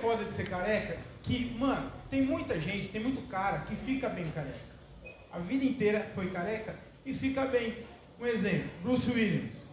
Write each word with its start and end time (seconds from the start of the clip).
foda 0.00 0.24
de 0.24 0.32
ser 0.32 0.48
careca? 0.48 0.96
Que, 1.22 1.54
mano, 1.58 1.90
tem 2.10 2.22
muita 2.22 2.58
gente, 2.58 2.88
tem 2.88 3.02
muito 3.02 3.28
cara 3.28 3.58
que 3.60 3.76
fica 3.76 4.08
bem 4.08 4.30
careca. 4.30 4.58
A 5.30 5.38
vida 5.38 5.64
inteira 5.64 6.10
foi 6.14 6.30
careca 6.30 6.74
e 7.04 7.12
fica 7.12 7.44
bem. 7.46 7.76
Um 8.20 8.26
exemplo, 8.26 8.70
Bruce 8.82 9.10
Williams. 9.10 9.68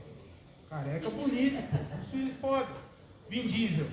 Careca 0.70 1.10
bonito, 1.10 1.62
Bruce 1.62 2.16
Williams 2.16 2.40
foda. 2.42 2.68
Vin 3.30 3.48
Diesel. 3.48 3.88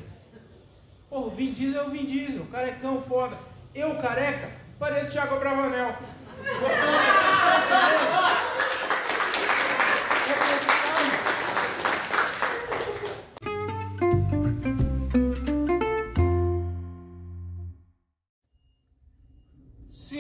Porra, 1.09 1.35
Vin 1.35 1.53
Diesel 1.53 1.81
é 1.81 1.87
o 1.87 1.91
Vin 1.91 2.07
Diesel, 2.07 2.45
carecão 2.51 3.03
foda. 3.03 3.39
Eu, 3.75 3.97
careca, 3.97 4.51
pareço 4.79 5.13
Thiago 5.13 5.39
Bravanel. 5.39 5.97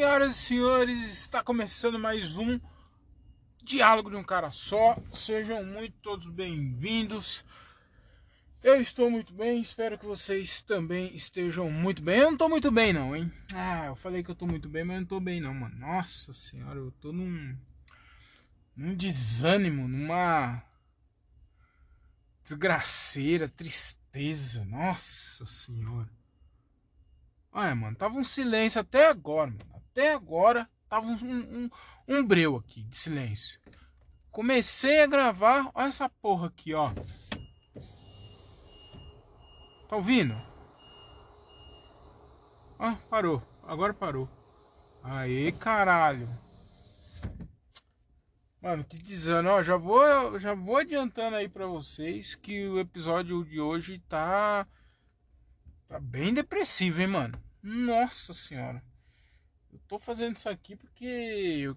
Senhoras 0.02 0.34
e 0.34 0.38
senhores, 0.38 1.12
está 1.12 1.44
começando 1.44 1.96
mais 1.96 2.36
um 2.36 2.58
Diálogo 3.62 4.10
de 4.10 4.16
um 4.16 4.24
Cara 4.24 4.50
Só. 4.50 4.96
Sejam 5.12 5.64
muito 5.64 5.94
todos 6.02 6.26
bem-vindos. 6.26 7.44
Eu 8.64 8.80
estou 8.80 9.08
muito 9.08 9.32
bem, 9.32 9.62
espero 9.62 9.96
que 9.96 10.04
vocês 10.04 10.60
também 10.60 11.14
estejam 11.14 11.70
muito 11.70 12.02
bem. 12.02 12.18
Eu 12.18 12.24
não 12.24 12.32
estou 12.32 12.48
muito 12.48 12.68
bem, 12.72 12.92
não, 12.92 13.14
hein? 13.14 13.32
Ah, 13.54 13.86
eu 13.86 13.94
falei 13.94 14.24
que 14.24 14.30
eu 14.30 14.32
estou 14.32 14.48
muito 14.48 14.68
bem, 14.68 14.82
mas 14.82 14.94
eu 14.94 15.00
não 15.02 15.04
estou 15.04 15.20
bem, 15.20 15.40
não, 15.40 15.54
mano. 15.54 15.78
Nossa 15.78 16.32
senhora, 16.32 16.80
eu 16.80 16.88
estou 16.88 17.12
num. 17.12 17.56
num 18.74 18.96
desânimo, 18.96 19.86
numa. 19.86 20.64
desgraceira, 22.42 23.48
tristeza. 23.48 24.64
Nossa 24.64 25.46
senhora. 25.46 26.10
Olha, 27.52 27.74
mano, 27.76 27.96
tava 27.96 28.18
um 28.18 28.24
silêncio 28.24 28.80
até 28.80 29.06
agora, 29.06 29.52
mano. 29.52 29.81
Até 29.92 30.14
agora 30.14 30.66
tava 30.88 31.06
um, 31.06 31.14
um, 31.22 31.70
um 32.08 32.24
breu 32.24 32.56
aqui 32.56 32.82
de 32.82 32.96
silêncio. 32.96 33.60
Comecei 34.30 35.02
a 35.02 35.06
gravar, 35.06 35.70
olha 35.74 35.88
essa 35.88 36.08
porra 36.08 36.46
aqui, 36.46 36.72
ó. 36.72 36.90
Tá 39.86 39.96
ouvindo? 39.96 40.34
Ah, 42.78 42.96
parou. 43.10 43.42
Agora 43.62 43.92
parou. 43.92 44.26
Aê, 45.02 45.52
caralho. 45.52 46.26
Mano, 48.62 48.82
que 48.82 48.96
dizendo, 48.96 49.50
ó, 49.50 49.62
já 49.62 49.76
vou, 49.76 50.38
já 50.38 50.54
vou 50.54 50.78
adiantando 50.78 51.36
aí 51.36 51.50
para 51.50 51.66
vocês 51.66 52.34
que 52.34 52.66
o 52.66 52.80
episódio 52.80 53.44
de 53.44 53.60
hoje 53.60 53.98
tá 54.08 54.66
tá 55.86 56.00
bem 56.00 56.32
depressivo, 56.32 57.02
hein, 57.02 57.08
mano? 57.08 57.38
Nossa 57.62 58.32
senhora. 58.32 58.82
Tô 59.92 59.98
fazendo 59.98 60.36
isso 60.36 60.48
aqui 60.48 60.74
porque 60.74 61.04
eu 61.04 61.76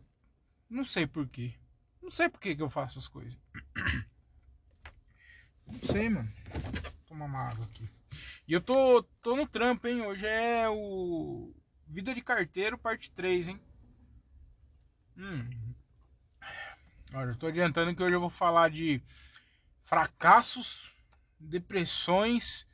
não 0.69 0.85
sei 0.85 1.05
por 1.05 1.27
quê. 1.27 1.53
Não 2.02 2.09
sei 2.09 2.30
por 2.30 2.39
que 2.39 2.55
eu 2.57 2.69
faço 2.69 2.97
as 2.97 3.09
coisas. 3.09 3.38
Não 5.67 5.81
sei, 5.81 6.07
mano. 6.07 6.31
Vou 6.53 6.94
tomar 7.07 7.25
uma 7.25 7.49
água 7.49 7.66
aqui. 7.66 7.89
E 8.47 8.53
eu 8.53 8.61
tô, 8.61 9.03
tô 9.22 9.35
no 9.35 9.45
trampo, 9.45 9.85
hein? 9.85 10.02
Hoje 10.02 10.25
é 10.25 10.69
o 10.69 11.53
Vida 11.88 12.16
de 12.16 12.22
Carteiro, 12.22 12.77
parte 12.77 13.11
3, 13.11 13.49
hein? 13.49 13.61
Hum. 15.17 15.73
Olha, 17.13 17.31
eu 17.31 17.35
tô 17.35 17.47
adiantando 17.47 17.94
que 17.94 18.02
hoje 18.02 18.16
eu 18.16 18.22
vou 18.22 18.29
falar 18.29 18.69
de 18.69 19.03
fracassos, 19.83 20.89
depressões, 21.38 22.66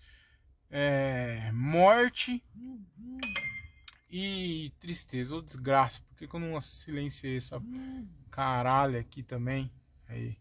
é, 0.70 1.52
morte 1.52 2.44
e 4.12 4.73
tristeza 4.80 5.34
ou 5.34 5.42
desgraça. 5.42 6.02
Por 6.02 6.17
que, 6.17 6.28
que 6.28 6.36
eu 6.36 6.40
não 6.40 6.59
silenciei 6.59 7.38
essa 7.38 7.62
caralho 8.30 8.99
aqui 8.99 9.23
também? 9.23 9.72
Aí. 10.08 10.38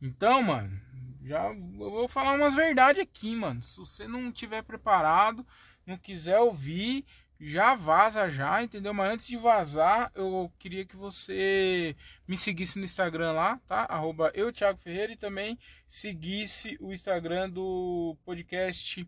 Então, 0.00 0.42
mano, 0.42 0.80
já 1.22 1.48
eu 1.48 1.76
vou 1.76 2.08
falar 2.08 2.32
umas 2.32 2.54
verdades 2.54 3.02
aqui, 3.02 3.36
mano. 3.36 3.62
Se 3.62 3.78
você 3.78 4.08
não 4.08 4.32
tiver 4.32 4.62
preparado, 4.62 5.46
não 5.86 5.98
quiser 5.98 6.38
ouvir, 6.38 7.04
já 7.38 7.74
vaza 7.74 8.30
já, 8.30 8.62
entendeu? 8.62 8.94
Mas 8.94 9.12
antes 9.12 9.26
de 9.26 9.36
vazar, 9.36 10.10
eu 10.14 10.50
queria 10.58 10.84
que 10.86 10.96
você 10.96 11.94
me 12.26 12.36
seguisse 12.36 12.78
no 12.78 12.84
Instagram 12.84 13.32
lá, 13.32 13.60
tá? 13.66 13.86
Arroba 13.88 14.32
eu, 14.34 14.52
Thiago 14.52 14.78
Ferreira, 14.78 15.12
e 15.12 15.16
também 15.16 15.58
seguisse 15.86 16.76
o 16.80 16.92
Instagram 16.92 17.50
do 17.50 18.16
podcast 18.24 19.06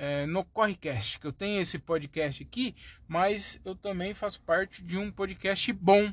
é, 0.00 0.24
no 0.24 0.42
Correcast, 0.42 1.20
que 1.20 1.26
eu 1.26 1.32
tenho 1.32 1.60
esse 1.60 1.78
podcast 1.78 2.42
aqui, 2.42 2.74
mas 3.06 3.60
eu 3.66 3.76
também 3.76 4.14
faço 4.14 4.40
parte 4.40 4.82
de 4.82 4.96
um 4.96 5.12
podcast 5.12 5.70
bom 5.74 6.10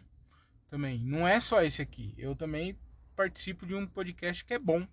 também. 0.70 1.00
Não 1.00 1.25
é 1.25 1.40
só 1.40 1.64
esse 1.64 1.81
aqui. 1.81 2.14
Eu 2.18 2.36
também 2.36 2.78
participo 3.16 3.66
de 3.66 3.74
um 3.74 3.88
podcast 3.88 4.44
que 4.44 4.53
é 4.53 4.59
bom. 4.59 4.86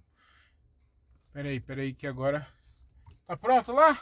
Peraí, 1.33 1.59
peraí, 1.59 1.93
que 1.93 2.07
agora. 2.07 2.47
Tá 3.27 3.37
pronto 3.37 3.73
lá? 3.73 3.97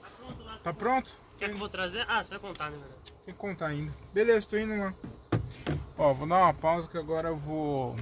Tá 0.00 0.10
pronto 0.18 0.42
lá. 0.42 0.58
Tá 0.58 0.74
pronto? 0.74 1.16
Quer 1.38 1.50
que 1.50 1.54
eu 1.54 1.58
vou 1.58 1.68
trazer? 1.68 2.04
Ah, 2.08 2.20
você 2.20 2.30
vai 2.30 2.40
contar, 2.40 2.68
né, 2.72 2.78
mano? 2.78 2.92
Tem 3.24 3.32
que 3.32 3.40
contar 3.40 3.68
ainda. 3.68 3.94
Beleza, 4.12 4.48
tô 4.48 4.58
indo 4.58 4.76
lá. 4.76 4.92
Ó, 5.96 6.12
vou 6.12 6.26
dar 6.26 6.38
uma 6.38 6.54
pausa 6.54 6.88
que 6.88 6.98
agora 6.98 7.28
eu 7.28 7.36
vou. 7.36 7.94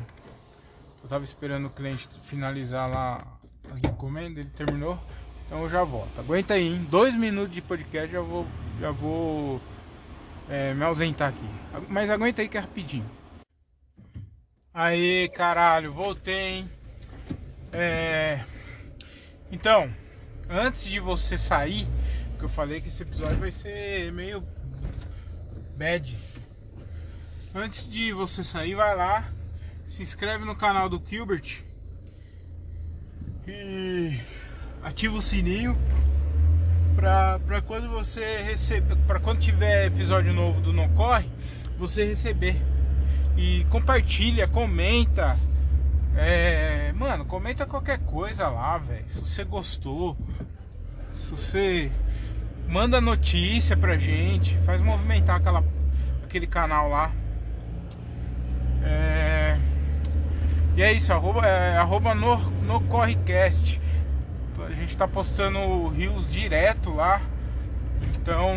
Eu 1.03 1.08
tava 1.10 1.22
esperando 1.22 1.66
o 1.66 1.70
cliente 1.70 2.08
finalizar 2.22 2.91
lá 2.91 3.38
as 3.72 3.84
encomendas, 3.84 4.38
ele 4.38 4.50
terminou. 4.50 4.98
Então 5.46 5.62
eu 5.62 5.68
já 5.68 5.82
volto. 5.82 6.18
Aguenta 6.18 6.54
aí, 6.54 6.68
hein? 6.68 6.86
Dois 6.90 7.16
minutos 7.16 7.54
de 7.54 7.62
podcast 7.62 8.12
já 8.12 8.20
vou. 8.20 8.46
Já 8.80 8.90
vou 8.90 9.60
é, 10.48 10.74
me 10.74 10.84
ausentar 10.84 11.30
aqui. 11.30 11.46
Mas 11.88 12.10
aguenta 12.10 12.42
aí 12.42 12.48
que 12.48 12.56
é 12.56 12.60
rapidinho. 12.60 13.10
Aí, 14.72 15.28
caralho, 15.30 15.92
voltei? 15.92 16.64
É... 17.72 18.44
Então, 19.50 19.90
antes 20.48 20.84
de 20.84 21.00
você 21.00 21.36
sair, 21.36 21.86
que 22.38 22.44
eu 22.44 22.48
falei 22.48 22.80
que 22.80 22.88
esse 22.88 23.02
episódio 23.02 23.38
vai 23.38 23.50
ser 23.50 24.12
meio 24.12 24.46
bad. 25.76 26.16
Antes 27.54 27.88
de 27.88 28.12
você 28.12 28.44
sair, 28.44 28.74
vai 28.74 28.94
lá, 28.94 29.32
se 29.84 30.02
inscreve 30.02 30.44
no 30.44 30.54
canal 30.54 30.88
do 30.88 31.02
Gilbert 31.04 31.64
e 33.48 34.20
ativa 34.82 35.16
o 35.16 35.22
sininho 35.22 35.76
para 36.94 37.62
quando 37.66 37.88
você 37.88 38.42
receber, 38.42 38.97
para 39.06 39.20
quando 39.20 39.38
tiver 39.38 39.86
episódio 39.86 40.32
novo 40.34 40.60
do 40.60 40.72
Não 40.72 40.88
Corre, 40.91 41.31
você 41.78 42.04
receber 42.04 42.60
e 43.37 43.64
compartilha, 43.70 44.48
comenta. 44.48 45.37
É, 46.16 46.92
mano, 46.94 47.25
comenta 47.25 47.64
qualquer 47.64 47.98
coisa 48.00 48.48
lá, 48.48 48.76
velho. 48.76 49.04
Se 49.08 49.20
você 49.20 49.44
gostou, 49.44 50.16
se 51.14 51.31
você 51.31 51.92
manda 52.69 53.00
notícia 53.00 53.76
pra 53.76 53.97
gente, 53.97 54.58
faz 54.58 54.81
movimentar 54.81 55.37
aquela, 55.37 55.64
aquele 56.25 56.48
canal 56.48 56.88
lá. 56.88 57.12
É, 58.82 59.27
e 60.78 60.82
é 60.82 60.92
isso, 60.92 61.12
arroba, 61.12 61.44
é, 61.44 61.76
arroba 61.76 62.14
no, 62.14 62.36
no 62.62 62.80
Correcast. 62.82 63.80
A 64.64 64.72
gente 64.72 64.96
tá 64.96 65.08
postando 65.08 65.88
rios 65.88 66.30
direto 66.30 66.94
lá. 66.94 67.20
Então 68.14 68.54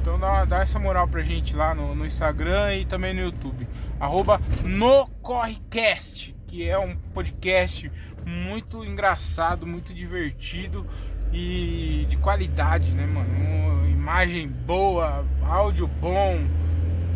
então 0.00 0.20
dá, 0.20 0.44
dá 0.44 0.60
essa 0.60 0.78
moral 0.78 1.08
pra 1.08 1.24
gente 1.24 1.56
lá 1.56 1.74
no, 1.74 1.96
no 1.96 2.06
Instagram 2.06 2.76
e 2.76 2.84
também 2.84 3.12
no 3.12 3.22
YouTube. 3.22 3.66
Arroba 3.98 4.40
NoCorrecast, 4.62 6.32
que 6.46 6.68
é 6.68 6.78
um 6.78 6.94
podcast 7.12 7.90
muito 8.24 8.84
engraçado, 8.84 9.66
muito 9.66 9.92
divertido 9.92 10.86
e 11.32 12.06
de 12.08 12.16
qualidade, 12.18 12.92
né, 12.92 13.04
mano? 13.04 13.88
imagem 13.88 14.46
boa, 14.46 15.24
áudio 15.44 15.88
bom 15.88 16.61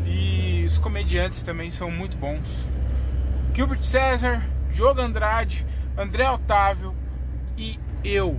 e 0.06 0.64
os 0.64 0.78
comediantes 0.78 1.42
também 1.42 1.70
são 1.70 1.90
muito 1.90 2.16
bons. 2.16 2.66
Gilbert 3.52 3.80
César, 3.80 4.42
Diogo 4.70 5.00
Andrade, 5.00 5.66
André 5.96 6.30
Otávio 6.30 6.94
e 7.56 7.78
eu. 8.04 8.38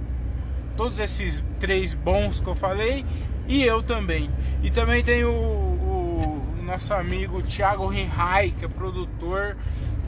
Todos 0.75 1.00
esses 1.00 1.44
três 1.60 1.94
bons 1.94 2.40
que 2.40 2.48
eu 2.48 2.56
falei 2.56 3.06
e 3.48 3.64
eu 3.64 3.84
também. 3.84 4.30
E 4.62 4.72
também 4.72 5.04
tem 5.04 5.24
o, 5.24 5.31
o, 5.31 6.62
nosso 6.64 6.94
amigo 6.94 7.42
Thiago 7.42 7.88
Rinhai, 7.88 8.54
que 8.58 8.66
é 8.66 8.68
produtor, 8.68 9.58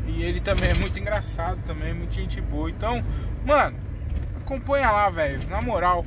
e 0.05 0.23
ele 0.23 0.39
também 0.39 0.69
é 0.69 0.73
muito 0.73 0.99
engraçado, 0.99 1.59
também 1.65 1.89
é 1.89 1.93
muito 1.93 2.13
gente 2.13 2.39
boa. 2.41 2.69
Então, 2.69 3.03
mano, 3.45 3.77
acompanha 4.37 4.91
lá, 4.91 5.09
velho, 5.09 5.47
na 5.49 5.61
moral, 5.61 6.05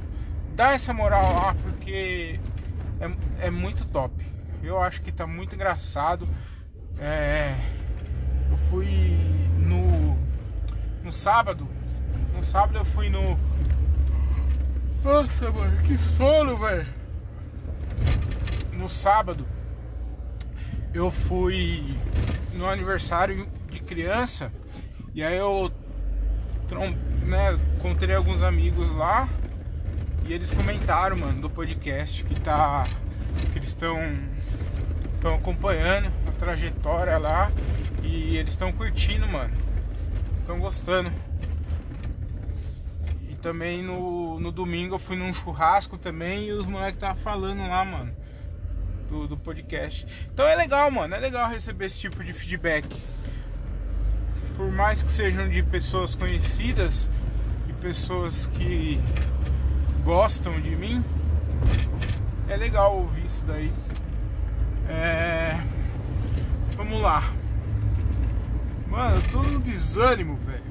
dá 0.55 0.73
essa 0.73 0.93
moral 0.93 1.35
lá, 1.35 1.57
porque 1.63 2.39
é, 3.01 3.47
é 3.47 3.51
muito 3.51 3.87
top. 3.87 4.31
Eu 4.62 4.81
acho 4.81 5.03
que 5.03 5.11
tá 5.11 5.26
muito 5.26 5.55
engraçado. 5.55 6.29
É, 6.99 7.56
eu 8.50 8.56
fui 8.56 9.17
no, 9.59 10.17
no 11.03 11.11
sábado, 11.11 11.69
No 12.35 12.43
sábado 12.43 12.79
eu 12.79 12.85
fui 12.85 13.11
no. 13.11 13.38
Nossa, 15.03 15.50
mano, 15.50 15.82
que 15.82 15.99
sono, 15.99 16.56
velho. 16.56 16.87
No 18.73 18.88
sábado 18.88 19.47
eu 20.94 21.11
fui 21.11 21.97
no 22.55 22.67
aniversário 22.67 23.49
de 23.70 23.81
criança 23.81 24.53
e 25.15 25.23
aí 25.23 25.37
eu 25.37 25.73
né, 27.26 27.58
encontrei 27.76 28.15
alguns 28.15 28.43
amigos 28.43 28.91
lá 28.91 29.29
e 30.26 30.32
eles 30.32 30.53
comentaram, 30.53 31.17
mano, 31.17 31.41
do 31.41 31.50
podcast 31.50 32.23
que 32.25 32.38
tá. 32.41 32.87
Que 33.52 33.58
eles 33.58 33.69
estão 33.69 33.99
estão 35.23 35.37
acompanhando 35.37 36.11
a 36.26 36.32
trajetória 36.32 37.17
lá 37.17 37.52
e 38.02 38.37
eles 38.37 38.55
estão 38.55 38.73
curtindo, 38.73 39.26
mano. 39.29 39.55
Estão 40.34 40.58
gostando. 40.58 41.12
E 43.31 43.37
também 43.37 43.82
no, 43.84 44.40
no 44.40 44.50
domingo 44.50 44.96
eu 44.96 44.99
fui 44.99 45.17
num 45.17 45.32
churrasco 45.32 45.96
também 45.96 46.46
e 46.46 46.52
os 46.52 46.67
moleques 46.67 46.96
estavam 46.96 47.23
falando 47.23 47.61
lá, 47.61 47.84
mano. 47.84 48.12
Do, 49.08 49.29
do 49.29 49.37
podcast. 49.37 50.06
Então 50.32 50.44
é 50.44 50.56
legal, 50.56 50.90
mano. 50.90 51.14
É 51.14 51.19
legal 51.19 51.49
receber 51.49 51.87
esse 51.87 52.00
tipo 52.00 52.25
de 52.25 52.32
feedback. 52.32 52.88
Por 54.56 54.73
mais 54.73 55.05
que 55.05 55.12
sejam 55.12 55.49
de 55.49 55.62
pessoas 55.62 56.17
conhecidas 56.17 57.08
e 57.69 57.73
pessoas 57.75 58.46
que 58.49 59.00
gostam 60.05 60.61
de 60.61 60.75
mim, 60.75 61.05
é 62.53 62.57
legal 62.57 62.99
ouvir 62.99 63.25
isso 63.25 63.47
daí. 63.47 63.73
É... 64.87 65.59
Vamos 66.77 67.01
lá. 67.01 67.23
Mano, 68.89 69.17
eu 69.17 69.23
tô 69.31 69.43
num 69.43 69.59
desânimo, 69.59 70.37
velho. 70.37 70.63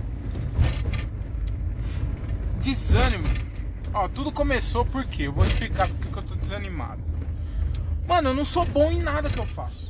Desânimo. 2.62 3.24
Ó, 3.92 4.08
tudo 4.08 4.32
começou 4.32 4.86
por 4.86 5.04
quê? 5.06 5.24
Eu 5.24 5.34
vou 5.34 5.44
explicar 5.44 5.88
porque 5.88 6.08
que 6.08 6.18
eu 6.18 6.24
tô 6.24 6.36
desanimado. 6.36 7.02
Mano, 8.08 8.30
eu 8.30 8.34
não 8.36 8.46
sou 8.46 8.64
bom 8.64 8.92
em 8.92 9.02
nada 9.02 9.28
que 9.28 9.40
eu 9.40 9.48
faço. 9.48 9.90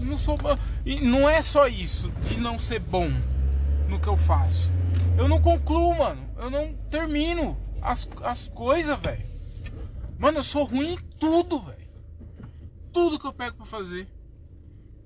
Não 0.00 0.18
sou 0.18 0.36
bom. 0.36 0.58
E 0.84 1.00
não 1.00 1.28
é 1.28 1.40
só 1.42 1.68
isso 1.68 2.10
de 2.24 2.36
não 2.36 2.58
ser 2.58 2.80
bom 2.80 3.08
no 3.88 4.00
que 4.00 4.08
eu 4.08 4.16
faço. 4.16 4.68
Eu 5.16 5.28
não 5.28 5.40
concluo, 5.40 5.96
mano. 5.96 6.22
Eu 6.36 6.50
não 6.50 6.74
termino 6.90 7.56
as, 7.80 8.08
as 8.24 8.48
coisas, 8.48 8.98
velho. 8.98 9.29
Mano, 10.20 10.40
eu 10.40 10.42
sou 10.42 10.64
ruim 10.64 10.92
em 10.92 10.98
tudo, 11.18 11.60
velho. 11.60 11.88
Tudo 12.92 13.18
que 13.18 13.26
eu 13.26 13.32
pego 13.32 13.56
pra 13.56 13.64
fazer. 13.64 14.06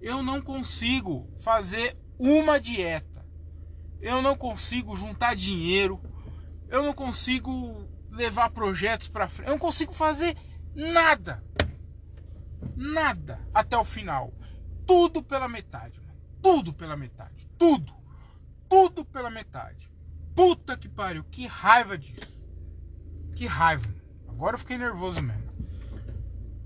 Eu 0.03 0.25
não 0.25 0.43
consigo 0.43 1.33
fazer 1.39 1.97
uma 2.19 2.59
dieta. 2.59 3.25
Eu 4.01 4.21
não 4.21 4.37
consigo 4.37 4.97
juntar 4.97 5.37
dinheiro. 5.37 6.01
Eu 6.67 6.83
não 6.83 6.93
consigo 6.93 7.89
levar 8.11 8.51
projetos 8.51 9.07
para 9.07 9.29
frente. 9.29 9.47
Eu 9.47 9.53
não 9.53 9.59
consigo 9.61 9.93
fazer 9.93 10.37
nada. 10.75 11.45
Nada 12.75 13.41
até 13.55 13.79
o 13.79 13.85
final. 13.85 14.35
Tudo 14.85 15.23
pela 15.23 15.49
metade, 15.49 16.01
mano. 16.01 16.19
Tudo 16.43 16.73
pela 16.73 16.97
metade. 16.97 17.49
Tudo. 17.57 17.95
Tudo 18.69 19.05
pela 19.05 19.31
metade. 19.31 19.89
Puta 20.35 20.77
que 20.77 20.89
pariu, 20.89 21.23
que 21.23 21.47
raiva 21.47 21.97
disso. 21.97 22.45
Que 23.37 23.47
raiva. 23.47 24.04
Agora 24.35 24.55
eu 24.55 24.59
fiquei 24.59 24.77
nervoso 24.77 25.23
mesmo. 25.23 25.43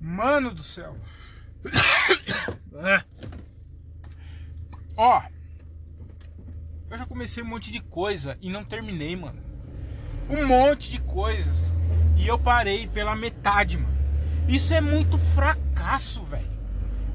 Mano 0.00 0.52
do 0.52 0.62
céu. 0.62 0.96
Ó, 4.96 5.22
eu 6.90 6.98
já 6.98 7.06
comecei 7.06 7.42
um 7.42 7.46
monte 7.46 7.70
de 7.70 7.80
coisa 7.80 8.36
e 8.40 8.50
não 8.50 8.64
terminei, 8.64 9.14
mano. 9.14 9.42
Um 10.28 10.46
monte 10.46 10.90
de 10.90 11.00
coisas 11.00 11.72
e 12.16 12.26
eu 12.26 12.38
parei 12.38 12.88
pela 12.88 13.14
metade, 13.14 13.78
mano. 13.78 13.96
Isso 14.48 14.72
é 14.72 14.80
muito 14.80 15.18
fracasso, 15.18 16.24
velho. 16.24 16.50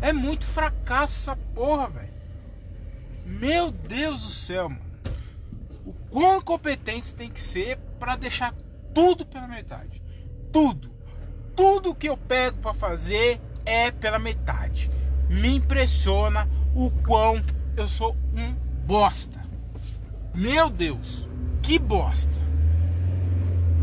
É 0.02 0.14
muito 0.14 0.46
fracasso 0.46 1.32
essa 1.32 1.36
porra, 1.56 1.90
velho. 1.90 2.14
Meu 3.26 3.72
Deus 3.72 4.22
do 4.24 4.32
céu, 4.32 4.70
mano 4.70 4.94
o 5.86 5.94
quão 6.10 6.42
competente 6.42 7.14
tem 7.16 7.30
que 7.30 7.42
ser 7.42 7.78
para 8.00 8.16
deixar 8.16 8.54
tudo 8.94 9.26
pela 9.26 9.48
metade. 9.48 10.02
Tudo. 10.54 10.92
Tudo 11.56 11.96
que 11.96 12.08
eu 12.08 12.16
pego 12.16 12.60
para 12.60 12.76
fazer 12.76 13.42
é 13.66 13.90
pela 13.90 14.20
metade. 14.20 14.90
Me 15.28 15.56
impressiona 15.56 16.48
o 16.76 16.92
quão 16.92 17.42
eu 17.76 17.88
sou 17.88 18.16
um 18.36 18.54
bosta. 18.86 19.44
Meu 20.32 20.70
Deus, 20.70 21.28
que 21.64 21.80
bosta. 21.80 22.38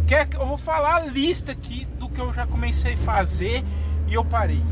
Quer 0.07 0.29
que 0.29 0.37
eu 0.37 0.47
vou 0.47 0.57
falar 0.57 1.03
a 1.03 1.07
lista 1.07 1.51
aqui 1.51 1.87
do 1.99 2.09
que 2.09 2.21
eu 2.21 2.33
já 2.33 2.47
comecei 2.47 2.95
a 2.95 2.99
fazer 2.99 3.65
e 4.07 4.15
eu 4.15 4.25
parei. 4.25 4.63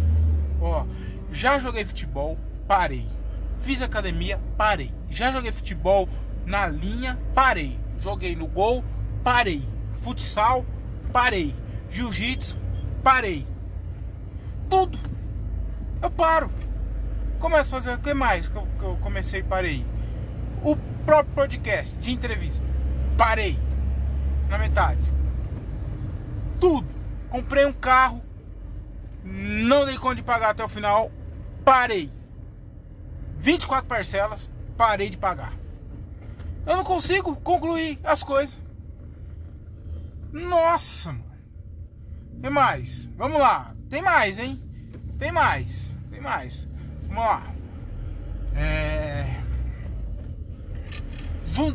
Ó, 0.60 0.86
já 1.32 1.58
joguei 1.58 1.84
futebol, 1.84 2.38
parei. 2.68 3.08
Fiz 3.62 3.82
academia, 3.82 4.40
parei. 4.56 4.94
Já 5.10 5.32
joguei 5.32 5.50
futebol, 5.50 6.08
na 6.46 6.68
linha, 6.68 7.18
parei. 7.34 7.76
Joguei 7.98 8.36
no 8.36 8.46
gol, 8.46 8.84
parei. 9.24 9.66
Futsal, 10.00 10.64
parei. 11.12 11.54
Jiu-jitsu, 11.90 12.56
parei. 13.02 13.46
Tudo. 14.68 14.98
Eu 16.02 16.10
paro. 16.10 16.50
Começo 17.38 17.74
a 17.74 17.78
fazer 17.78 17.94
o 17.94 17.98
que 17.98 18.12
mais 18.12 18.48
que 18.48 18.56
eu, 18.56 18.66
que 18.78 18.84
eu 18.84 18.96
comecei 18.96 19.40
e 19.40 19.44
parei? 19.44 19.86
O 20.62 20.76
próprio 21.04 21.34
podcast 21.34 21.96
de 21.96 22.10
entrevista. 22.10 22.66
Parei. 23.16 23.58
Na 24.48 24.58
metade. 24.58 25.00
Tudo. 26.60 26.88
Comprei 27.30 27.64
um 27.64 27.72
carro. 27.72 28.22
Não 29.24 29.86
dei 29.86 29.96
conta 29.96 30.16
de 30.16 30.22
pagar 30.22 30.50
até 30.50 30.64
o 30.64 30.68
final. 30.68 31.10
Parei. 31.64 32.10
24 33.36 33.86
parcelas. 33.86 34.50
Parei 34.76 35.10
de 35.10 35.16
pagar. 35.16 35.52
Eu 36.66 36.76
não 36.76 36.84
consigo 36.84 37.34
concluir 37.36 37.98
as 38.04 38.22
coisas. 38.22 38.60
Nossa, 40.30 41.12
mano. 41.12 41.27
Tem 42.40 42.50
mais. 42.50 43.08
Vamos 43.16 43.40
lá. 43.40 43.74
Tem 43.90 44.02
mais, 44.02 44.38
hein? 44.38 44.60
Tem 45.18 45.32
mais. 45.32 45.94
Tem 46.10 46.20
mais. 46.20 46.68
Vamos 47.08 47.24
lá. 47.24 47.46
É... 48.54 49.36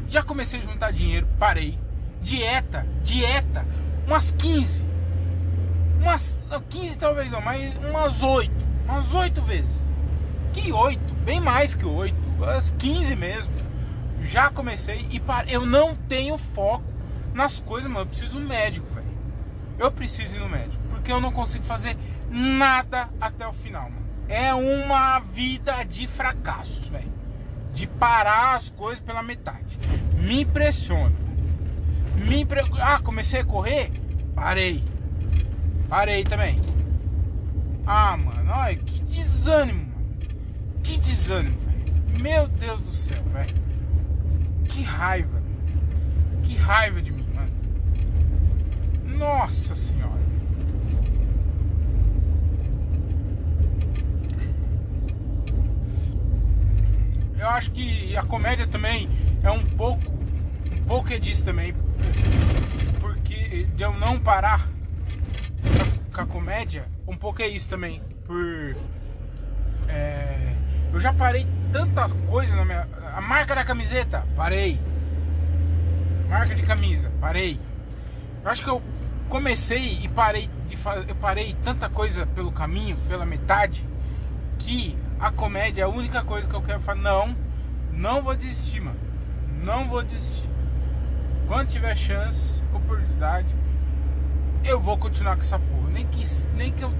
Já 0.08 0.24
comecei 0.24 0.60
a 0.60 0.64
juntar 0.64 0.92
dinheiro, 0.92 1.28
parei. 1.38 1.78
Dieta, 2.22 2.88
dieta, 3.04 3.66
umas 4.08 4.32
15. 4.32 4.86
Umas 6.00 6.40
15 6.70 7.00
talvez 7.00 7.32
não, 7.32 7.42
mas 7.42 7.76
umas 7.78 8.24
8. 8.24 8.52
Umas 8.86 9.14
8 9.14 9.42
vezes. 9.42 9.86
Que 10.54 10.72
8? 10.72 11.14
Bem 11.16 11.40
mais 11.42 11.76
que 11.76 11.86
8. 11.86 12.16
Umas 12.38 12.72
15 12.80 13.16
mesmo 13.16 13.54
já 14.24 14.50
comecei 14.50 15.06
e 15.12 15.20
parei. 15.20 15.56
Eu 15.56 15.66
não 15.66 15.96
tenho 15.96 16.38
foco 16.38 16.86
nas 17.34 17.60
coisas, 17.60 17.90
mano. 17.90 18.02
Eu 18.02 18.08
preciso 18.08 18.40
no 18.40 18.48
médico, 18.48 18.88
velho. 18.88 18.93
Eu 19.84 19.92
preciso 19.92 20.38
ir 20.38 20.40
no 20.40 20.48
médico. 20.48 20.82
Porque 20.90 21.12
eu 21.12 21.20
não 21.20 21.30
consigo 21.30 21.66
fazer 21.66 21.98
nada 22.30 23.10
até 23.20 23.46
o 23.46 23.52
final, 23.52 23.90
mano. 23.90 24.08
É 24.30 24.54
uma 24.54 25.20
vida 25.20 25.84
de 25.84 26.08
fracassos, 26.08 26.88
velho. 26.88 27.12
De 27.74 27.86
parar 27.86 28.56
as 28.56 28.70
coisas 28.70 29.02
pela 29.02 29.22
metade. 29.22 29.78
Me 30.18 30.44
impressiona. 30.44 31.14
Me 32.26 32.40
impre... 32.40 32.62
Ah, 32.80 33.02
comecei 33.04 33.42
a 33.42 33.46
correr? 33.46 33.92
Parei. 34.34 34.82
Parei 35.90 36.24
também. 36.24 36.62
Ah, 37.86 38.16
mano, 38.16 38.54
olha 38.54 38.78
que 38.78 39.02
desânimo, 39.02 39.86
mano. 39.86 40.18
Que 40.82 40.98
desânimo, 40.98 41.60
velho. 41.60 42.22
Meu 42.22 42.48
Deus 42.48 42.82
do 42.82 42.88
céu, 42.88 43.22
velho. 43.34 43.56
Que 44.70 44.82
raiva. 44.82 45.44
Que 46.44 46.56
raiva 46.56 47.02
de. 47.02 47.13
Nossa 49.24 49.74
senhora. 49.74 50.20
Eu 57.40 57.48
acho 57.48 57.72
que 57.72 58.18
a 58.18 58.24
comédia 58.24 58.68
também 58.68 59.10
é 59.42 59.50
um 59.50 59.64
pouco, 59.64 60.12
um 60.74 60.84
pouco 60.86 61.14
é 61.14 61.18
disso 61.18 61.46
também. 61.46 61.74
Porque 63.00 63.64
de 63.64 63.82
eu 63.82 63.94
não 63.94 64.20
parar 64.20 64.68
com 66.14 66.20
a 66.20 66.26
comédia, 66.26 66.86
um 67.08 67.16
pouco 67.16 67.42
é 67.42 67.48
isso 67.48 67.70
também. 67.70 68.02
Por. 68.26 68.76
É, 69.88 70.54
eu 70.92 71.00
já 71.00 71.14
parei 71.14 71.48
tanta 71.72 72.10
coisa 72.28 72.58
na 72.58 72.66
minha. 72.66 72.90
A 73.16 73.22
marca 73.22 73.56
da 73.56 73.64
camiseta, 73.64 74.28
parei. 74.36 74.78
Marca 76.28 76.54
de 76.54 76.64
camisa, 76.64 77.10
parei. 77.22 77.58
Eu 78.44 78.52
acho 78.52 78.62
que 78.62 78.70
eu 78.70 78.82
comecei 79.30 80.00
e 80.02 80.08
parei 80.08 80.50
de. 80.68 80.78
Eu 81.08 81.16
parei 81.16 81.56
tanta 81.64 81.90
coisa 81.90 82.26
pelo 82.26 82.52
caminho, 82.52 82.98
pela 83.08 83.26
metade, 83.26 83.88
que 84.60 84.98
a 85.20 85.32
comédia 85.32 85.82
é 85.82 85.86
a 85.86 85.90
única 85.90 86.24
coisa 86.24 86.48
que 86.48 86.56
eu 86.56 86.62
quero 86.62 86.80
falar. 86.80 87.00
Não, 87.00 87.36
não 87.92 88.22
vou 88.22 88.36
desistir, 88.36 88.82
mano. 88.82 89.00
Não 89.64 89.88
vou 89.88 90.04
desistir. 90.04 90.50
Quando 91.48 91.70
tiver 91.70 91.96
chance, 91.96 92.64
oportunidade, 92.74 93.48
eu 94.64 94.80
vou 94.80 94.98
continuar 94.98 95.36
com 95.36 95.42
essa 95.42 95.60
porra. 95.60 95.90
Nem 95.92 96.06
que, 96.08 96.24
nem 96.56 96.72
que, 96.72 96.84
eu, 96.84 96.92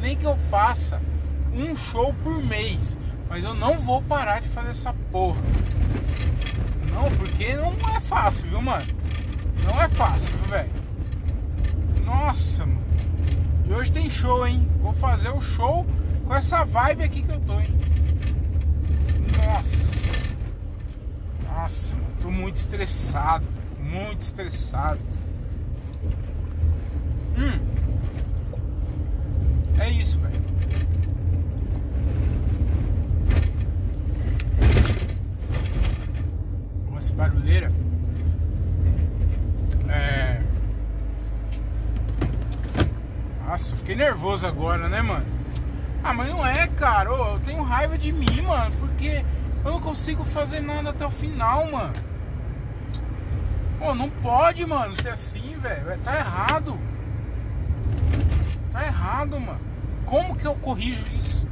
nem 0.00 0.16
que 0.16 0.26
eu 0.26 0.36
faça 0.36 1.00
um 1.54 1.74
show 1.76 2.14
por 2.22 2.42
mês. 2.42 2.98
Mas 3.28 3.44
eu 3.44 3.54
não 3.54 3.78
vou 3.78 4.02
parar 4.02 4.40
de 4.40 4.48
fazer 4.48 4.70
essa 4.70 4.92
porra. 5.10 5.40
Não, 6.92 7.10
porque 7.16 7.54
não 7.56 7.72
é 7.96 8.00
fácil, 8.00 8.46
viu, 8.46 8.60
mano? 8.60 8.86
Não 9.64 9.82
é 9.82 9.88
fácil, 9.88 10.32
viu, 10.36 10.50
velho? 10.50 10.70
Nossa, 12.04 12.66
mano. 12.66 12.82
E 13.66 13.72
hoje 13.72 13.90
tem 13.90 14.01
show, 14.12 14.46
hein? 14.46 14.68
Vou 14.80 14.92
fazer 14.92 15.30
o 15.30 15.40
show 15.40 15.86
com 16.26 16.34
essa 16.34 16.64
vibe 16.64 17.04
aqui 17.04 17.22
que 17.22 17.32
eu 17.32 17.40
tô, 17.40 17.58
hein? 17.58 17.74
Nossa. 19.44 19.96
Nossa, 21.42 21.94
mano. 21.94 22.06
Tô 22.20 22.30
muito 22.30 22.56
estressado, 22.56 23.48
velho. 23.48 23.90
Muito 23.90 24.20
estressado. 24.20 25.00
Hum. 27.36 27.58
É 29.80 29.90
isso, 29.90 30.18
velho. 30.20 30.42
Nossa, 36.90 37.12
barulheira. 37.14 37.72
É. 39.88 40.42
Nossa, 43.44 43.76
fiquei 43.76 43.96
nervoso 44.22 44.46
agora, 44.46 44.88
né, 44.88 45.02
mano? 45.02 45.26
Ah, 46.04 46.12
mas 46.12 46.28
não 46.28 46.46
é, 46.46 46.68
cara. 46.68 47.12
Ô, 47.12 47.34
eu 47.34 47.40
tenho 47.40 47.60
raiva 47.60 47.98
de 47.98 48.12
mim, 48.12 48.40
mano, 48.42 48.70
porque 48.78 49.24
eu 49.64 49.70
não 49.72 49.80
consigo 49.80 50.22
fazer 50.22 50.60
nada 50.60 50.90
até 50.90 51.04
o 51.04 51.10
final, 51.10 51.68
mano. 51.68 51.92
Pô, 53.80 53.92
não 53.96 54.08
pode, 54.08 54.64
mano, 54.64 54.94
ser 54.94 55.08
assim, 55.08 55.56
velho. 55.58 55.98
Tá 56.04 56.16
errado. 56.16 56.78
Tá 58.70 58.86
errado, 58.86 59.40
mano. 59.40 59.60
Como 60.04 60.36
que 60.36 60.46
eu 60.46 60.54
corrijo 60.54 61.04
isso? 61.16 61.48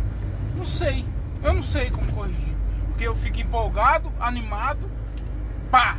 Não 0.57 0.65
sei. 0.65 1.05
Eu 1.43 1.53
não 1.53 1.63
sei 1.63 1.91
como 1.91 2.13
corrigir. 2.13 2.55
Porque 2.87 3.09
eu 3.09 3.17
fico 3.17 3.41
empolgado, 3.41 4.13
animado. 4.21 4.89
Pá! 5.73 5.99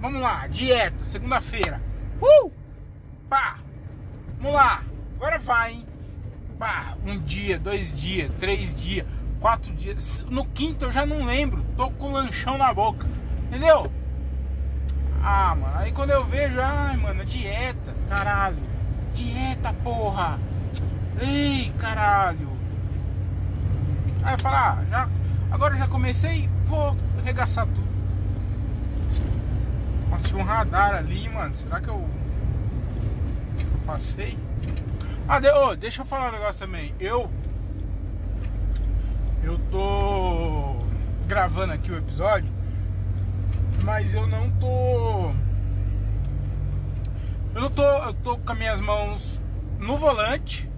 Vamos 0.00 0.22
lá, 0.22 0.46
dieta, 0.46 1.04
segunda-feira. 1.04 1.82
Uh! 2.22 2.50
Pá! 3.28 3.58
Vamos 4.38 4.54
lá. 4.54 4.82
Agora 5.16 5.38
vai, 5.38 5.72
hein? 5.72 5.95
Um 7.06 7.18
dia, 7.18 7.58
dois 7.58 7.92
dias, 7.92 8.30
três 8.40 8.74
dias, 8.74 9.06
quatro 9.40 9.72
dias. 9.74 10.24
No 10.30 10.44
quinto 10.46 10.86
eu 10.86 10.90
já 10.90 11.04
não 11.04 11.24
lembro. 11.24 11.64
Tô 11.76 11.90
com 11.90 12.06
o 12.08 12.12
lanchão 12.12 12.56
na 12.56 12.72
boca. 12.72 13.06
Entendeu? 13.48 13.90
Ah, 15.22 15.54
mano. 15.54 15.76
Aí 15.76 15.92
quando 15.92 16.10
eu 16.10 16.24
vejo, 16.24 16.60
ai, 16.60 16.96
mano, 16.96 17.24
dieta, 17.24 17.94
caralho. 18.08 18.62
Dieta, 19.14 19.72
porra. 19.72 20.38
Ei, 21.20 21.72
caralho. 21.78 22.50
Aí 24.22 24.34
eu 24.34 24.38
falo, 24.38 24.56
ah, 24.56 24.84
já, 24.90 25.08
agora 25.50 25.76
já 25.76 25.86
comecei, 25.86 26.48
vou 26.64 26.96
arregaçar 27.18 27.66
tudo. 27.66 27.86
Tinha 30.18 30.38
um 30.38 30.42
radar 30.42 30.94
ali, 30.96 31.28
mano. 31.28 31.52
Será 31.52 31.80
que 31.80 31.88
eu, 31.88 32.08
que 33.58 33.64
eu 33.64 33.80
passei? 33.86 34.36
Ah, 35.28 35.40
de, 35.40 35.50
oh, 35.50 35.74
deixa 35.74 36.02
eu 36.02 36.06
falar 36.06 36.28
um 36.28 36.32
negócio 36.32 36.60
também. 36.60 36.94
Eu. 37.00 37.28
Eu 39.42 39.58
tô 39.72 40.76
gravando 41.26 41.72
aqui 41.72 41.90
o 41.90 41.98
episódio, 41.98 42.52
mas 43.82 44.14
eu 44.14 44.24
não 44.28 44.48
tô. 44.52 45.30
Eu 47.54 47.60
não 47.60 47.70
tô. 47.70 47.82
Eu 47.82 48.14
tô 48.14 48.38
com 48.38 48.52
as 48.52 48.58
minhas 48.58 48.80
mãos 48.80 49.42
no 49.80 49.96
volante 49.96 50.70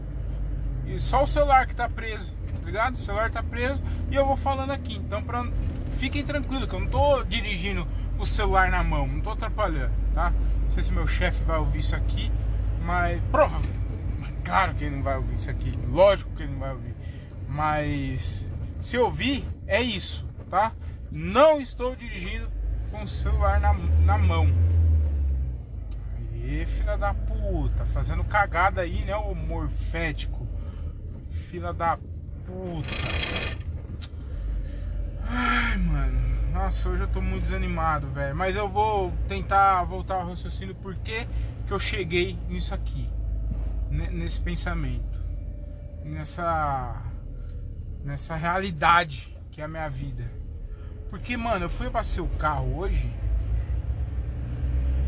e 0.87 0.99
só 0.99 1.25
o 1.25 1.27
celular 1.27 1.67
que 1.67 1.75
tá 1.75 1.87
preso, 1.87 2.33
tá 2.33 2.65
ligado? 2.65 2.95
O 2.95 2.99
celular 2.99 3.31
tá 3.31 3.43
preso 3.43 3.83
e 4.11 4.15
eu 4.15 4.25
vou 4.25 4.37
falando 4.37 4.71
aqui. 4.71 4.97
Então, 4.97 5.23
pra, 5.23 5.47
fiquem 5.93 6.25
tranquilos 6.25 6.71
que 6.71 6.75
eu 6.75 6.81
não 6.81 6.89
tô 6.89 7.23
dirigindo 7.23 7.87
o 8.19 8.25
celular 8.25 8.71
na 8.71 8.83
mão, 8.83 9.07
não 9.07 9.21
tô 9.21 9.31
atrapalhando, 9.31 9.93
tá? 10.15 10.33
Não 10.65 10.71
sei 10.73 10.83
se 10.83 10.93
meu 10.93 11.07
chefe 11.07 11.45
vai 11.45 11.59
ouvir 11.59 11.81
isso 11.81 11.95
aqui, 11.95 12.33
mas 12.83 13.21
provavelmente 13.31 13.78
Claro 14.49 14.75
que 14.75 14.85
ele 14.85 14.97
não 14.97 15.03
vai 15.03 15.15
ouvir 15.15 15.35
isso 15.35 15.51
aqui, 15.51 15.79
lógico 15.91 16.35
que 16.35 16.43
ele 16.43 16.53
não 16.53 16.61
vai 16.61 16.73
ouvir. 16.73 16.95
Mas 17.47 18.49
se 18.81 18.97
ouvir, 18.97 19.47
é 19.67 19.83
isso, 19.83 20.27
tá? 20.49 20.73
Não 21.13 21.61
estou 21.61 21.95
dirigindo 21.95 22.51
com 22.91 23.03
o 23.03 23.09
celular 23.09 23.61
na, 23.61 23.75
na 23.75 24.17
mão. 24.17 24.47
Aí, 26.33 26.65
filha 26.65 26.97
da 26.97 27.13
puta, 27.13 27.85
fazendo 27.85 28.25
cagada 28.25 28.81
aí, 28.81 29.05
né? 29.05 29.15
O 29.17 29.35
morfético. 29.35 30.49
Filha 31.29 31.75
da 31.75 31.99
puta. 32.47 32.89
Ai, 35.27 35.77
mano. 35.77 36.53
Nossa, 36.55 36.89
hoje 36.89 37.03
eu 37.03 37.09
tô 37.09 37.21
muito 37.21 37.43
desanimado, 37.43 38.07
velho. 38.07 38.35
Mas 38.35 38.57
eu 38.57 38.67
vou 38.67 39.13
tentar 39.29 39.85
voltar 39.85 40.15
ao 40.15 40.31
raciocínio 40.31 40.75
porque 40.77 41.29
que 41.67 41.73
eu 41.75 41.79
cheguei 41.79 42.39
nisso 42.49 42.73
aqui 42.73 43.11
nesse 44.07 44.41
pensamento, 44.41 45.21
nessa 46.05 47.03
nessa 48.05 48.37
realidade 48.37 49.37
que 49.51 49.61
é 49.61 49.65
a 49.65 49.69
minha 49.69 49.89
vida. 49.89 50.25
Porque, 51.11 51.37
mano, 51.37 51.65
eu 51.65 51.71
fui 51.71 51.87
abastecer 51.87 52.23
o 52.23 52.29
carro 52.29 52.79
hoje, 52.79 53.13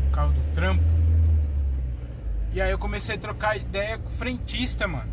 o 0.07 0.11
carro 0.11 0.33
do 0.33 0.53
trampo, 0.53 0.83
e 2.53 2.61
aí 2.61 2.69
eu 2.69 2.77
comecei 2.77 3.15
a 3.15 3.17
trocar 3.17 3.55
ideia 3.55 3.97
com 3.97 4.09
o 4.09 4.11
frentista, 4.11 4.87
mano. 4.87 5.09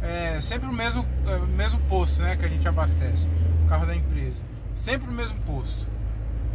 É 0.00 0.40
sempre 0.40 0.68
o 0.68 0.72
mesmo, 0.72 1.04
é, 1.26 1.38
mesmo 1.38 1.78
posto, 1.80 2.22
né, 2.22 2.36
que 2.36 2.44
a 2.44 2.48
gente 2.48 2.66
abastece, 2.66 3.28
o 3.64 3.68
carro 3.68 3.86
da 3.86 3.94
empresa. 3.94 4.42
Sempre 4.74 5.08
o 5.08 5.12
mesmo 5.12 5.38
posto. 5.40 5.86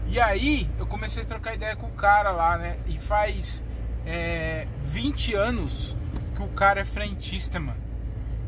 E 0.08 0.20
aí 0.20 0.70
eu 0.80 0.88
comecei 0.88 1.24
a 1.24 1.26
trocar 1.26 1.54
ideia 1.54 1.76
com 1.76 1.86
o 1.86 1.92
cara 1.92 2.32
lá, 2.32 2.58
né? 2.58 2.78
E 2.88 2.98
faz 2.98 3.64
é, 4.06 4.68
20 4.86 5.36
anos 5.36 5.96
que 6.40 6.44
o 6.44 6.48
cara 6.48 6.80
é 6.80 6.86
frentista, 6.86 7.60
mano. 7.60 7.90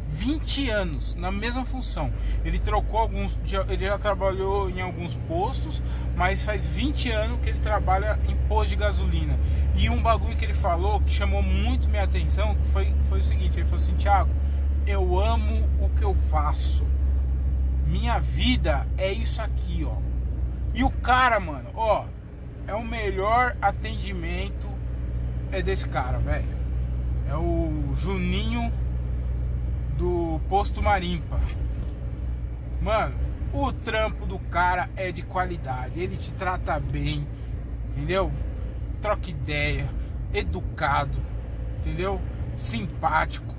20 0.08 0.70
anos 0.70 1.16
na 1.16 1.32
mesma 1.32 1.66
função. 1.66 2.12
Ele 2.44 2.60
trocou 2.60 3.00
alguns. 3.00 3.40
Ele 3.70 3.86
já 3.86 3.98
trabalhou 3.98 4.70
em 4.70 4.82
alguns 4.82 5.16
postos, 5.16 5.82
mas 6.16 6.44
faz 6.44 6.66
20 6.66 7.12
anos 7.12 7.40
que 7.42 7.50
ele 7.50 7.60
trabalha 7.60 8.20
em 8.28 8.36
posto 8.48 8.70
de 8.70 8.76
gasolina. 8.78 9.38
E 9.76 9.90
um 9.90 10.02
bagulho 10.02 10.36
que 10.36 10.46
ele 10.46 10.54
falou 10.54 11.02
que 11.02 11.12
chamou 11.12 11.42
muito 11.42 11.90
minha 11.90 12.04
atenção 12.04 12.56
foi, 12.72 12.94
foi 13.10 13.20
o 13.20 13.24
seguinte: 13.24 13.58
ele 13.58 13.66
falou 13.66 13.78
assim, 13.78 13.96
Thiago, 13.96 14.32
eu 14.86 15.20
amo 15.20 15.68
o 15.80 15.90
que 15.90 16.04
eu 16.04 16.14
faço. 16.30 16.86
Minha 17.86 18.20
vida 18.20 18.88
é 18.98 19.12
isso 19.12 19.42
aqui, 19.42 19.86
ó. 19.86 19.98
E 20.74 20.84
o 20.84 20.90
cara, 20.90 21.40
mano, 21.40 21.70
ó, 21.74 22.06
é 22.68 22.74
o 22.74 22.84
melhor 22.84 23.58
atendimento 23.62 24.70
é 25.52 25.62
desse 25.62 25.90
cara, 25.90 26.18
velho. 26.20 26.61
É 27.32 27.38
o 27.38 27.96
Juninho 27.96 28.70
do 29.98 30.42
Posto 30.50 30.84
Marimpa. 30.84 31.40
Mano, 32.82 33.16
o 33.54 33.72
trampo 33.72 34.26
do 34.26 34.38
cara 34.38 34.90
é 34.98 35.14
de 35.14 35.22
qualidade. 35.22 35.98
Ele 35.98 36.18
te 36.18 36.34
trata 36.34 36.78
bem, 36.78 37.26
entendeu? 37.88 38.34
Troca 39.02 39.30
ideia, 39.30 39.90
educado, 40.34 41.18
entendeu? 41.80 42.20
Simpático. 42.54 43.56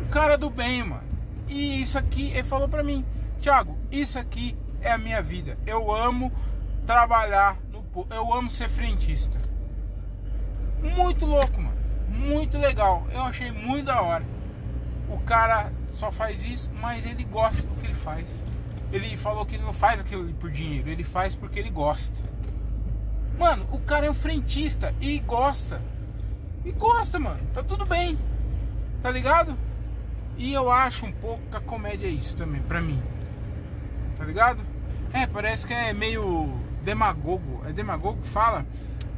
Um 0.00 0.08
cara 0.08 0.38
do 0.38 0.48
bem, 0.48 0.82
mano. 0.82 1.04
E 1.48 1.82
isso 1.82 1.98
aqui, 1.98 2.30
ele 2.30 2.42
falou 2.42 2.70
pra 2.70 2.82
mim, 2.82 3.04
Thiago, 3.38 3.76
isso 3.90 4.18
aqui 4.18 4.56
é 4.80 4.90
a 4.90 4.96
minha 4.96 5.20
vida. 5.20 5.58
Eu 5.66 5.94
amo 5.94 6.32
trabalhar 6.86 7.58
no 7.70 7.84
eu 8.08 8.32
amo 8.32 8.50
ser 8.50 8.70
frentista. 8.70 9.38
Muito 10.80 11.26
louco, 11.26 11.60
mano 11.60 11.71
muito 12.12 12.58
legal. 12.58 13.06
Eu 13.12 13.22
achei 13.22 13.50
muito 13.50 13.86
da 13.86 14.00
hora. 14.00 14.24
O 15.08 15.18
cara 15.18 15.72
só 15.92 16.10
faz 16.10 16.44
isso, 16.44 16.70
mas 16.80 17.04
ele 17.04 17.24
gosta 17.24 17.62
do 17.62 17.74
que 17.76 17.86
ele 17.86 17.94
faz. 17.94 18.44
Ele 18.92 19.16
falou 19.16 19.44
que 19.46 19.56
ele 19.56 19.64
não 19.64 19.72
faz 19.72 20.00
aquilo 20.00 20.32
por 20.34 20.50
dinheiro, 20.50 20.88
ele 20.88 21.02
faz 21.02 21.34
porque 21.34 21.58
ele 21.58 21.70
gosta. 21.70 22.22
Mano, 23.38 23.66
o 23.72 23.78
cara 23.78 24.06
é 24.06 24.10
um 24.10 24.14
frentista 24.14 24.94
e 25.00 25.18
gosta. 25.20 25.80
E 26.64 26.70
gosta, 26.72 27.18
mano. 27.18 27.40
Tá 27.54 27.62
tudo 27.62 27.86
bem. 27.86 28.18
Tá 29.00 29.10
ligado? 29.10 29.56
E 30.36 30.52
eu 30.52 30.70
acho 30.70 31.06
um 31.06 31.12
pouco 31.12 31.42
que 31.50 31.56
a 31.56 31.60
comédia 31.60 32.06
é 32.06 32.10
isso 32.10 32.36
também, 32.36 32.62
pra 32.62 32.80
mim. 32.80 33.02
Tá 34.16 34.24
ligado? 34.24 34.62
É, 35.12 35.26
parece 35.26 35.66
que 35.66 35.74
é 35.74 35.92
meio 35.92 36.48
demagogo. 36.82 37.62
É 37.66 37.72
demagogo 37.72 38.20
que 38.22 38.28
fala? 38.28 38.66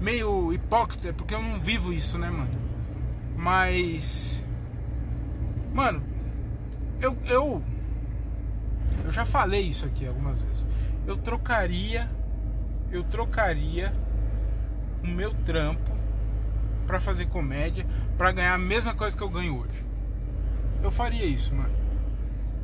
Meio 0.00 0.52
hipócrita, 0.52 1.12
porque 1.12 1.34
eu 1.34 1.42
não 1.42 1.60
vivo 1.60 1.92
isso, 1.92 2.18
né, 2.18 2.30
mano? 2.30 2.63
Mas. 3.36 4.44
Mano, 5.72 6.02
eu, 7.00 7.16
eu. 7.26 7.62
Eu 9.04 9.12
já 9.12 9.24
falei 9.24 9.62
isso 9.62 9.84
aqui 9.84 10.06
algumas 10.06 10.42
vezes. 10.42 10.66
Eu 11.06 11.16
trocaria. 11.16 12.08
eu 12.90 13.02
trocaria 13.04 13.94
o 15.02 15.06
meu 15.06 15.34
trampo 15.34 15.92
para 16.86 17.00
fazer 17.00 17.26
comédia, 17.26 17.86
para 18.16 18.32
ganhar 18.32 18.54
a 18.54 18.58
mesma 18.58 18.94
coisa 18.94 19.16
que 19.16 19.22
eu 19.22 19.28
ganho 19.28 19.58
hoje. 19.58 19.84
Eu 20.82 20.90
faria 20.90 21.24
isso, 21.24 21.54
mano. 21.54 21.74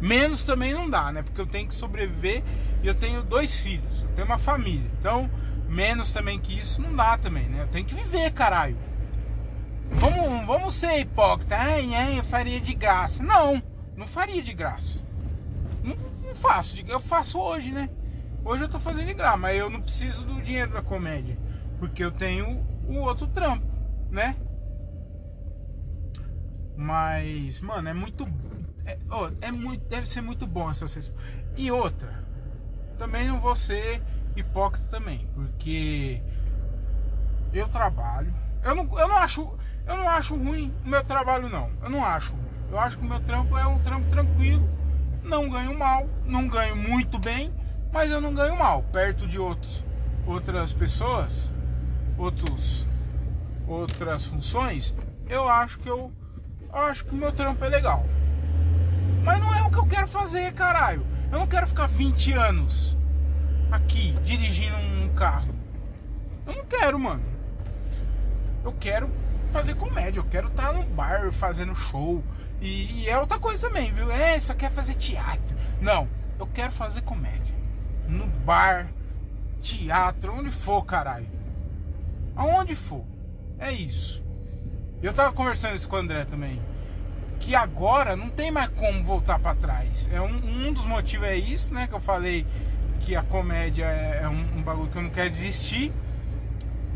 Menos 0.01 0.45
também 0.45 0.73
não 0.73 0.89
dá, 0.89 1.13
né? 1.13 1.23
Porque 1.23 1.41
eu 1.41 1.47
tenho 1.47 1.69
que 1.69 1.75
sobreviver 1.75 2.43
e 2.83 2.87
eu 2.87 2.95
tenho 2.95 3.23
dois 3.23 3.55
filhos, 3.57 4.03
eu 4.03 4.09
tenho 4.09 4.27
uma 4.27 4.39
família. 4.39 4.91
Então, 4.99 5.31
menos 5.69 6.13
também 6.13 6.39
que 6.39 6.59
isso 6.59 6.81
não 6.81 6.95
dá 6.95 7.19
também, 7.19 7.49
né? 7.49 7.63
Eu 7.63 7.69
tenho 7.69 7.85
que 7.85 7.95
viver, 7.95 8.31
caralho. 8.33 8.77
Vamos, 9.93 10.47
vamos 10.47 10.75
ser 10.75 11.01
hipócrita. 11.01 11.57
Ai, 11.57 11.95
ai, 11.95 12.19
eu 12.19 12.25
faria 12.25 12.61
de 12.61 12.75
graça. 12.75 13.23
Não, 13.23 13.63
não 13.97 14.07
faria 14.07 14.43
de 14.43 14.53
graça. 14.53 15.05
Não, 15.83 15.95
não 16.27 16.35
faço, 16.35 16.77
eu 16.87 17.01
faço 17.01 17.39
hoje, 17.39 17.73
né? 17.73 17.91
Hoje 18.45 18.65
eu 18.65 18.69
tô 18.69 18.79
fazendo 18.79 19.07
de 19.07 19.15
graça, 19.15 19.37
mas 19.37 19.59
eu 19.59 19.69
não 19.69 19.81
preciso 19.81 20.25
do 20.25 20.41
dinheiro 20.41 20.73
da 20.73 20.83
comédia. 20.83 21.39
Porque 21.79 22.03
eu 22.05 22.11
tenho 22.11 22.65
o 22.87 22.97
outro 22.97 23.27
trampo, 23.27 23.67
né? 24.11 24.37
Mas, 26.77 27.61
mano, 27.61 27.89
é 27.89 27.95
muito. 27.95 28.27
É, 28.87 28.99
oh, 29.11 29.31
é 29.43 29.53
muito. 29.53 29.87
Deve 29.87 30.07
ser 30.07 30.23
muito 30.23 30.47
bom 30.47 30.71
essa 30.71 30.89
sessão. 30.89 31.15
E 31.57 31.71
outra, 31.71 32.25
também 32.97 33.29
não 33.29 33.39
vou 33.39 33.55
ser 33.55 34.03
hipócrita 34.35 34.87
também, 34.89 35.29
porque 35.35 36.23
eu 37.53 37.69
trabalho. 37.69 38.33
Eu 38.65 38.75
não, 38.75 38.99
eu 38.99 39.09
não 39.09 39.17
acho. 39.17 39.59
Eu 39.87 39.97
não 39.97 40.09
acho 40.09 40.37
ruim 40.37 40.73
o 40.85 40.89
meu 40.89 41.03
trabalho 41.03 41.49
não. 41.49 41.71
Eu 41.83 41.91
não 41.91 42.05
acho. 42.05 42.35
Eu 42.71 42.79
acho 42.79 42.99
que 42.99 43.05
o 43.05 43.09
meu 43.09 43.21
trampo 43.21 43.57
é 43.59 43.67
um 43.67 43.79
trampo 43.81 44.09
tranquilo. 44.09 44.69
Não 45.23 45.49
ganho 45.51 45.77
mal, 45.77 46.09
não 46.25 46.49
ganho 46.49 46.77
muito 46.77 47.19
bem, 47.19 47.53
mas 47.93 48.11
eu 48.11 48.21
não 48.21 48.33
ganho 48.33 48.57
mal. 48.57 48.83
Perto 48.85 49.27
de 49.27 49.39
outros, 49.39 49.85
outras 50.27 50.73
pessoas, 50.73 51.51
outros, 52.17 52.87
outras 53.67 54.25
funções, 54.25 54.95
eu 55.29 55.49
acho 55.49 55.79
que 55.81 55.89
eu, 55.89 56.13
eu 56.73 56.79
acho 56.79 57.05
que 57.05 57.13
o 57.13 57.19
meu 57.19 57.33
trampo 57.33 57.65
é 57.65 57.69
legal. 57.69 58.05
Mas 59.25 59.39
não 59.41 59.55
é 59.55 59.63
o 59.63 59.71
que 59.71 59.79
eu 59.79 59.87
quero 59.87 60.07
fazer, 60.07 60.53
caralho. 60.53 61.05
Eu 61.31 61.39
não 61.39 61.47
quero 61.47 61.67
ficar 61.67 61.87
20 61.87 62.33
anos 62.33 62.97
aqui 63.71 64.13
dirigindo 64.25 64.77
um 64.77 65.09
carro. 65.15 65.55
Eu 66.47 66.57
não 66.57 66.65
quero, 66.65 66.99
mano. 66.99 67.23
Eu 68.65 68.73
quero 68.79 69.11
fazer 69.51 69.75
comédia, 69.75 70.21
eu 70.21 70.25
quero 70.25 70.49
estar 70.49 70.73
no 70.73 70.83
bar 70.85 71.31
fazendo 71.33 71.75
show. 71.75 72.23
E, 72.61 73.03
e, 73.03 73.09
é 73.09 73.19
outra 73.19 73.39
coisa 73.39 73.69
também, 73.69 73.93
viu? 73.93 74.11
É, 74.11 74.39
só 74.39 74.55
quer 74.55 74.71
fazer 74.71 74.95
teatro. 74.95 75.57
Não, 75.81 76.09
eu 76.39 76.47
quero 76.47 76.73
fazer 76.73 77.03
comédia. 77.03 77.55
No 78.09 78.27
bar, 78.27 78.89
teatro, 79.61 80.35
onde 80.35 80.51
for, 80.51 80.85
caralho. 80.85 81.29
Aonde 82.37 82.75
for. 82.75 83.05
É 83.59 83.73
isso. 83.73 84.25
Eu 85.03 85.13
tava 85.13 85.33
conversando 85.33 85.77
isso 85.77 85.89
com 85.89 85.97
o 85.97 85.99
André 85.99 86.25
também. 86.25 86.61
Que 87.39 87.55
agora 87.55 88.17
não 88.17 88.29
tem 88.29 88.51
mais 88.51 88.69
como 88.71 89.03
voltar 89.03 89.39
para 89.39 89.55
trás. 89.55 90.09
É 90.13 90.21
um, 90.21 90.69
um 90.69 90.73
dos 90.73 90.85
motivos 90.85 91.27
é 91.27 91.37
isso, 91.37 91.73
né? 91.73 91.87
Que 91.87 91.95
eu 91.95 92.01
falei 92.01 92.47
que 93.01 93.17
a 93.17 93.23
comédia 93.23 93.87
é, 93.87 94.21
é 94.23 94.29
um, 94.29 94.59
um 94.59 94.63
bagulho 94.63 94.91
que 94.91 94.99
eu 94.99 95.03
não 95.03 95.11
quero 95.11 95.31
desistir. 95.31 95.93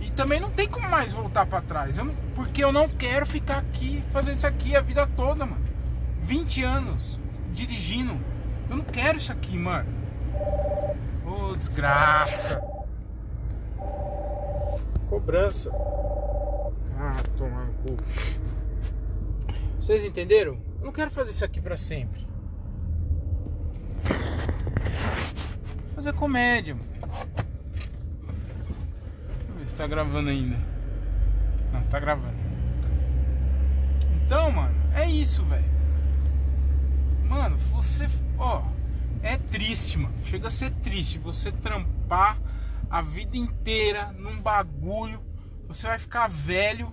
E 0.04 0.10
também 0.10 0.38
não 0.38 0.50
tem 0.50 0.68
como 0.68 0.88
mais 0.88 1.12
voltar 1.12 1.46
para 1.46 1.62
trás. 1.62 1.96
Eu 1.96 2.04
não, 2.04 2.14
porque 2.34 2.62
eu 2.62 2.70
não 2.70 2.88
quero 2.88 3.24
ficar 3.24 3.58
aqui 3.58 4.04
fazendo 4.10 4.36
isso 4.36 4.46
aqui 4.46 4.76
a 4.76 4.80
vida 4.80 5.06
toda, 5.16 5.46
mano. 5.46 5.64
20 6.22 6.62
anos 6.62 7.18
dirigindo. 7.52 8.14
Eu 8.68 8.76
não 8.76 8.84
quero 8.84 9.16
isso 9.16 9.32
aqui, 9.32 9.56
mano. 9.56 9.88
Ô, 11.24 11.50
oh, 11.50 11.56
desgraça. 11.56 12.62
Cobrança. 15.08 15.70
Ah, 16.98 17.22
tomar 17.36 17.66
no 17.66 17.72
cu. 17.74 17.96
Vocês 19.78 20.04
entenderam? 20.04 20.58
Eu 20.80 20.86
não 20.86 20.92
quero 20.92 21.10
fazer 21.10 21.30
isso 21.30 21.44
aqui 21.44 21.60
para 21.60 21.76
sempre. 21.76 22.26
Fazer 25.94 26.12
comédia, 26.12 26.74
mano 26.74 26.94
se 29.74 29.78
tá 29.78 29.88
gravando 29.88 30.30
ainda. 30.30 30.56
Não, 31.72 31.82
tá 31.86 31.98
gravando. 31.98 32.36
Então, 34.14 34.52
mano, 34.52 34.74
é 34.94 35.10
isso, 35.10 35.44
velho. 35.44 35.74
Mano, 37.28 37.56
você, 37.72 38.08
ó, 38.38 38.62
é 39.20 39.36
triste, 39.36 39.98
mano. 39.98 40.14
Chega 40.24 40.46
a 40.46 40.50
ser 40.50 40.70
triste 40.70 41.18
você 41.18 41.50
trampar 41.50 42.38
a 42.88 43.02
vida 43.02 43.36
inteira 43.36 44.12
num 44.12 44.40
bagulho. 44.40 45.20
Você 45.66 45.88
vai 45.88 45.98
ficar 45.98 46.28
velho, 46.28 46.88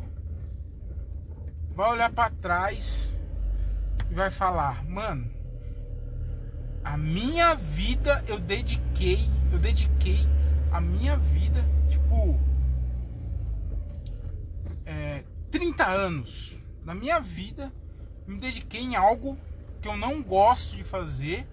vai 1.75 1.91
olhar 1.91 2.11
para 2.11 2.31
trás 2.31 3.13
e 4.09 4.13
vai 4.15 4.31
falar, 4.31 4.83
mano, 4.85 5.29
a 6.83 6.97
minha 6.97 7.53
vida 7.53 8.23
eu 8.27 8.39
dediquei, 8.39 9.29
eu 9.51 9.59
dediquei 9.59 10.27
a 10.71 10.81
minha 10.81 11.17
vida, 11.17 11.63
tipo, 11.87 12.39
é, 14.85 15.23
30 15.51 15.85
anos 15.85 16.61
da 16.85 16.95
minha 16.95 17.19
vida 17.19 17.71
me 18.25 18.39
dediquei 18.39 18.81
em 18.81 18.95
algo 18.95 19.37
que 19.81 19.87
eu 19.87 19.97
não 19.97 20.23
gosto 20.23 20.77
de 20.77 20.83
fazer 20.83 21.45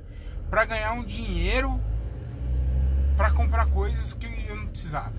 para 0.49 0.65
ganhar 0.65 0.93
um 0.93 1.05
dinheiro 1.05 1.81
para 3.17 3.33
comprar 3.33 3.67
coisas 3.67 4.15
que 4.15 4.27
eu 4.47 4.57
não 4.57 4.69
precisava. 4.69 5.13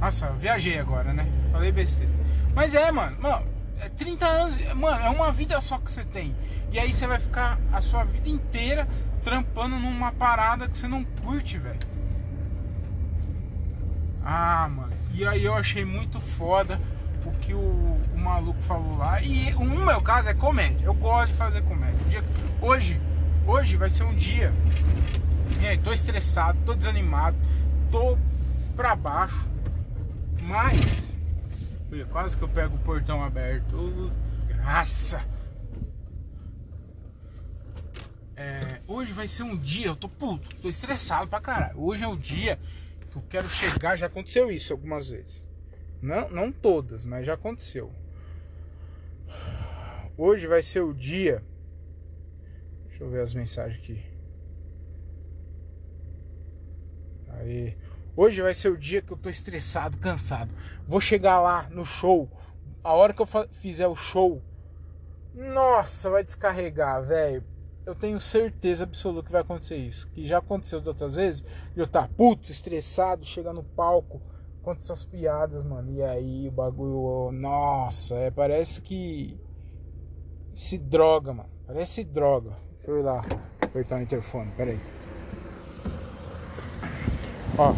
Nossa, 0.00 0.30
viajei 0.32 0.78
agora, 0.78 1.12
né? 1.12 1.30
Falei 1.52 1.70
besteira. 1.70 2.12
Mas 2.54 2.74
é, 2.74 2.90
mano, 2.90 3.20
mano, 3.20 3.46
é 3.80 3.88
30 3.90 4.26
anos, 4.26 4.74
mano, 4.74 5.04
é 5.04 5.10
uma 5.10 5.30
vida 5.30 5.60
só 5.60 5.78
que 5.78 5.92
você 5.92 6.04
tem. 6.04 6.34
E 6.72 6.78
aí 6.78 6.92
você 6.92 7.06
vai 7.06 7.18
ficar 7.18 7.58
a 7.70 7.82
sua 7.82 8.04
vida 8.04 8.28
inteira 8.28 8.88
trampando 9.22 9.78
numa 9.78 10.12
parada 10.12 10.66
que 10.68 10.76
você 10.76 10.88
não 10.88 11.04
curte, 11.04 11.58
velho. 11.58 11.78
Ah, 14.24 14.68
mano. 14.68 14.93
E 15.14 15.24
aí 15.24 15.44
eu 15.44 15.54
achei 15.54 15.84
muito 15.84 16.20
foda 16.20 16.80
o 17.24 17.30
que 17.38 17.54
o, 17.54 17.60
o 17.60 18.18
maluco 18.18 18.60
falou 18.60 18.96
lá. 18.96 19.22
E 19.22 19.52
no 19.52 19.86
meu 19.86 20.02
caso 20.02 20.28
é 20.28 20.34
comédia. 20.34 20.86
Eu 20.86 20.94
gosto 20.94 21.28
de 21.30 21.34
fazer 21.34 21.62
comédia. 21.62 21.98
Dia, 22.08 22.24
hoje, 22.60 23.00
hoje 23.46 23.76
vai 23.76 23.88
ser 23.88 24.02
um 24.02 24.14
dia. 24.14 24.52
E 25.60 25.66
aí, 25.68 25.78
tô 25.78 25.92
estressado, 25.92 26.58
tô 26.66 26.74
desanimado, 26.74 27.36
tô 27.92 28.18
pra 28.74 28.96
baixo. 28.96 29.48
Mas. 30.42 31.14
Olha, 31.92 32.06
quase 32.06 32.36
que 32.36 32.42
eu 32.42 32.48
pego 32.48 32.74
o 32.74 32.80
portão 32.80 33.22
aberto. 33.22 34.10
graça! 34.48 35.22
É, 38.36 38.80
hoje 38.88 39.12
vai 39.12 39.28
ser 39.28 39.44
um 39.44 39.56
dia, 39.56 39.86
eu 39.86 39.94
tô 39.94 40.08
puto, 40.08 40.56
tô 40.56 40.68
estressado 40.68 41.28
pra 41.28 41.40
caralho. 41.40 41.80
Hoje 41.80 42.02
é 42.02 42.08
o 42.08 42.16
dia 42.16 42.58
eu 43.16 43.22
quero 43.28 43.48
chegar, 43.48 43.96
já 43.96 44.06
aconteceu 44.06 44.50
isso 44.50 44.72
algumas 44.72 45.08
vezes. 45.08 45.46
Não, 46.00 46.28
não 46.30 46.52
todas, 46.52 47.04
mas 47.04 47.26
já 47.26 47.34
aconteceu. 47.34 47.92
Hoje 50.16 50.46
vai 50.46 50.62
ser 50.62 50.80
o 50.80 50.92
dia. 50.92 51.42
Deixa 52.88 53.02
eu 53.02 53.10
ver 53.10 53.22
as 53.22 53.34
mensagens 53.34 53.80
aqui. 53.80 54.04
Aí. 57.28 57.76
Hoje 58.16 58.42
vai 58.42 58.54
ser 58.54 58.68
o 58.68 58.76
dia 58.76 59.02
que 59.02 59.12
eu 59.12 59.16
tô 59.16 59.28
estressado, 59.28 59.98
cansado. 59.98 60.54
Vou 60.86 61.00
chegar 61.00 61.40
lá 61.40 61.68
no 61.70 61.84
show. 61.84 62.30
A 62.82 62.92
hora 62.92 63.12
que 63.12 63.22
eu 63.22 63.28
fizer 63.52 63.88
o 63.88 63.96
show, 63.96 64.42
nossa, 65.34 66.10
vai 66.10 66.22
descarregar, 66.22 67.02
velho 67.02 67.53
eu 67.86 67.94
tenho 67.94 68.18
certeza 68.18 68.84
absoluta 68.84 69.26
que 69.26 69.32
vai 69.32 69.42
acontecer 69.42 69.76
isso. 69.76 70.08
Que 70.08 70.26
já 70.26 70.38
aconteceu 70.38 70.80
de 70.80 70.88
outras 70.88 71.14
vezes. 71.14 71.44
Eu 71.76 71.86
tá 71.86 72.08
puto, 72.08 72.50
estressado, 72.50 73.24
chega 73.24 73.52
no 73.52 73.62
palco, 73.62 74.22
conta 74.62 74.80
essas 74.80 75.04
piadas, 75.04 75.62
mano. 75.62 75.90
E 75.92 76.02
aí 76.02 76.48
o 76.48 76.52
bagulho. 76.52 77.30
Nossa, 77.32 78.14
é, 78.14 78.30
parece 78.30 78.80
que. 78.80 79.38
Se 80.54 80.78
droga, 80.78 81.32
mano. 81.32 81.50
Parece 81.66 82.04
droga. 82.04 82.56
Deixa 82.76 82.90
eu 82.90 82.98
ir 83.00 83.02
lá 83.02 83.24
apertar 83.60 83.98
o 83.98 84.02
interfone, 84.02 84.50
pera 84.52 84.70
aí. 84.70 84.80
Ó, 87.58 87.72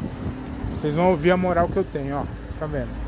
vocês 0.71 0.95
vão 0.95 1.11
ouvir 1.11 1.31
a 1.31 1.37
moral 1.37 1.69
que 1.69 1.77
eu 1.77 1.85
tenho, 1.85 2.17
ó. 2.17 2.25
Tá 2.59 2.67
vendo? 2.67 3.06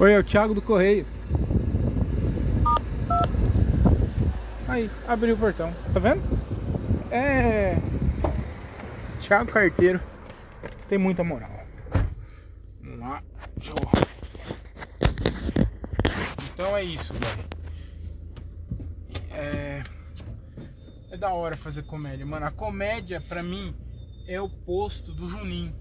Oi, 0.00 0.14
é 0.14 0.18
o 0.18 0.24
Thiago 0.24 0.54
do 0.54 0.62
Correio. 0.62 1.04
Aí, 4.66 4.90
abriu 5.06 5.34
o 5.34 5.38
portão. 5.38 5.70
Tá 5.92 6.00
vendo? 6.00 6.22
É. 7.10 7.76
Thiago 9.20 9.52
Carteiro. 9.52 10.00
Tem 10.88 10.96
muita 10.96 11.22
moral. 11.22 11.50
Vamos 12.80 12.98
lá. 12.98 13.22
Deixa 13.58 13.72
eu. 13.72 13.76
Então 16.54 16.74
é 16.74 16.82
isso, 16.82 17.12
velho. 17.12 17.44
É... 19.32 19.82
é 21.10 21.16
da 21.18 21.28
hora 21.34 21.58
fazer 21.58 21.82
comédia, 21.82 22.24
mano. 22.24 22.46
A 22.46 22.50
comédia, 22.50 23.20
pra 23.20 23.42
mim, 23.42 23.76
é 24.26 24.40
o 24.40 24.48
posto 24.48 25.12
do 25.12 25.28
Juninho. 25.28 25.76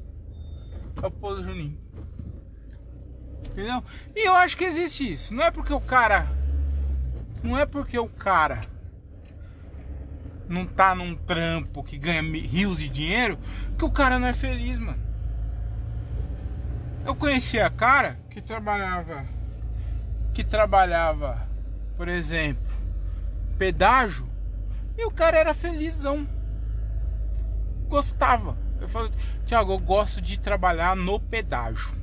É 1.01 1.08
o 1.08 1.12
posto 1.12 1.38
do 1.38 1.43
Juninho. 1.43 1.88
Entendeu? 3.51 3.83
E 4.15 4.27
eu 4.27 4.33
acho 4.35 4.57
que 4.57 4.63
existe 4.63 5.12
isso. 5.12 5.33
Não 5.33 5.43
é 5.43 5.51
porque 5.51 5.73
o 5.73 5.81
cara. 5.81 6.27
Não 7.43 7.57
é 7.57 7.65
porque 7.65 7.97
o 7.97 8.07
cara 8.07 8.62
não 10.47 10.65
tá 10.65 10.95
num 10.95 11.15
trampo 11.15 11.83
que 11.83 11.97
ganha 11.97 12.21
rios 12.21 12.79
de 12.79 12.89
dinheiro 12.89 13.38
que 13.77 13.85
o 13.85 13.91
cara 13.91 14.17
não 14.17 14.27
é 14.27 14.33
feliz, 14.33 14.79
mano. 14.79 14.99
Eu 17.05 17.15
conhecia 17.15 17.65
a 17.65 17.69
cara 17.69 18.19
que 18.29 18.41
trabalhava 18.41 19.25
que 20.33 20.43
trabalhava, 20.45 21.45
por 21.97 22.07
exemplo, 22.07 22.73
pedágio, 23.57 24.25
e 24.97 25.03
o 25.05 25.12
cara 25.12 25.38
era 25.38 25.53
felizão. 25.53 26.25
Gostava. 27.89 28.55
Eu 28.79 28.88
falei, 28.88 29.12
Tiago, 29.45 29.73
eu 29.73 29.79
gosto 29.79 30.21
de 30.21 30.39
trabalhar 30.39 30.95
no 30.95 31.19
pedágio. 31.19 31.93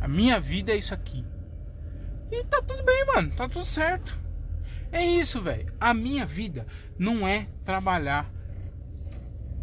A 0.00 0.08
minha 0.08 0.40
vida 0.40 0.72
é 0.72 0.76
isso 0.76 0.94
aqui. 0.94 1.24
E 2.30 2.44
tá 2.44 2.62
tudo 2.62 2.82
bem, 2.84 3.04
mano. 3.06 3.30
Tá 3.36 3.48
tudo 3.48 3.64
certo. 3.64 4.18
É 4.92 5.04
isso, 5.04 5.40
velho. 5.42 5.72
A 5.80 5.92
minha 5.92 6.24
vida 6.24 6.66
não 6.98 7.26
é 7.26 7.48
trabalhar 7.64 8.30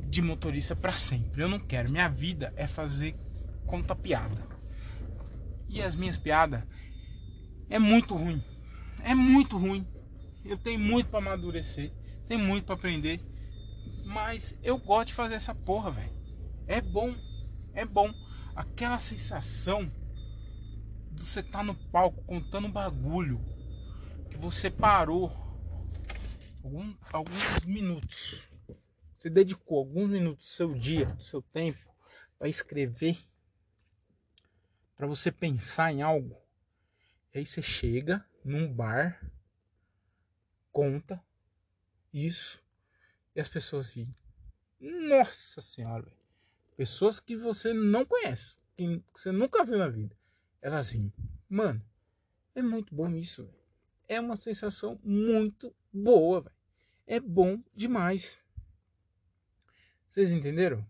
de 0.08 0.22
motorista 0.22 0.76
para 0.76 0.94
sempre. 0.94 1.42
Eu 1.42 1.50
não 1.50 1.60
quero. 1.60 1.92
Minha 1.92 2.08
vida 2.08 2.54
é 2.56 2.68
fazer 2.68 3.16
conta 3.66 3.96
piada. 3.96 4.42
E 5.68 5.82
as 5.82 5.96
minhas 5.96 6.18
piadas 6.18 6.64
é 7.70 7.78
muito 7.80 8.16
ruim. 8.16 8.44
É 9.04 9.14
muito 9.14 9.58
ruim. 9.58 9.86
Eu 10.46 10.58
tenho 10.58 10.80
muito 10.80 11.10
para 11.10 11.20
amadurecer, 11.20 11.92
tenho 12.28 12.40
muito 12.40 12.66
para 12.66 12.76
aprender, 12.76 13.20
mas 14.06 14.58
eu 14.64 14.78
gosto 14.78 15.10
de 15.10 15.14
fazer 15.14 15.36
essa 15.36 15.54
porra, 15.54 15.92
velho. 15.92 16.14
É 16.66 16.80
bom. 16.80 17.14
É 17.74 17.86
bom. 17.86 18.14
Aquela 18.56 18.98
sensação 18.98 19.92
você 21.24 21.42
tá 21.44 21.64
no 21.64 21.76
palco 21.76 22.24
contando 22.24 22.68
um 22.68 22.72
bagulho 22.72 23.40
que 24.30 24.38
você 24.38 24.70
parou 24.70 25.32
algum, 26.64 26.96
alguns 27.12 27.66
minutos. 27.66 28.48
Você 29.16 29.30
dedicou 29.30 29.80
alguns 29.80 30.08
minutos 30.08 30.46
do 30.46 30.50
seu 30.50 30.74
dia, 30.74 31.06
do 31.06 31.24
seu 31.24 31.42
tempo 31.42 31.80
para 32.38 32.48
escrever, 32.48 33.18
para 34.96 35.08
você 35.08 35.32
pensar 35.32 35.92
em 35.92 36.02
algo. 36.02 36.40
E 37.34 37.40
aí 37.40 37.46
você 37.46 37.62
chega 37.62 38.26
num 38.44 38.72
bar, 38.72 39.22
conta 40.72 41.24
isso 42.12 42.64
e 43.36 43.40
as 43.40 43.48
pessoas 43.48 43.90
riem. 43.90 44.14
Nossa 44.80 45.62
senhora, 45.62 46.12
pessoas 46.76 47.20
que 47.20 47.36
você 47.36 47.74
não 47.74 48.06
conhece, 48.06 48.58
que 48.76 49.04
você 49.14 49.32
nunca 49.32 49.64
viu 49.64 49.78
na 49.78 49.88
vida. 49.88 50.17
Elas 50.68 50.92
riem. 50.92 51.14
Mano, 51.50 51.82
é 52.54 52.62
muito 52.62 52.94
bom 52.94 53.10
isso, 53.16 53.46
véio. 53.46 53.64
É 54.06 54.20
uma 54.20 54.36
sensação 54.36 55.00
muito 55.02 55.74
boa. 55.94 56.52
É 57.08 57.22
bom 57.22 57.64
demais. 57.74 58.44
Vocês 60.10 60.34
entenderam? 60.34 60.86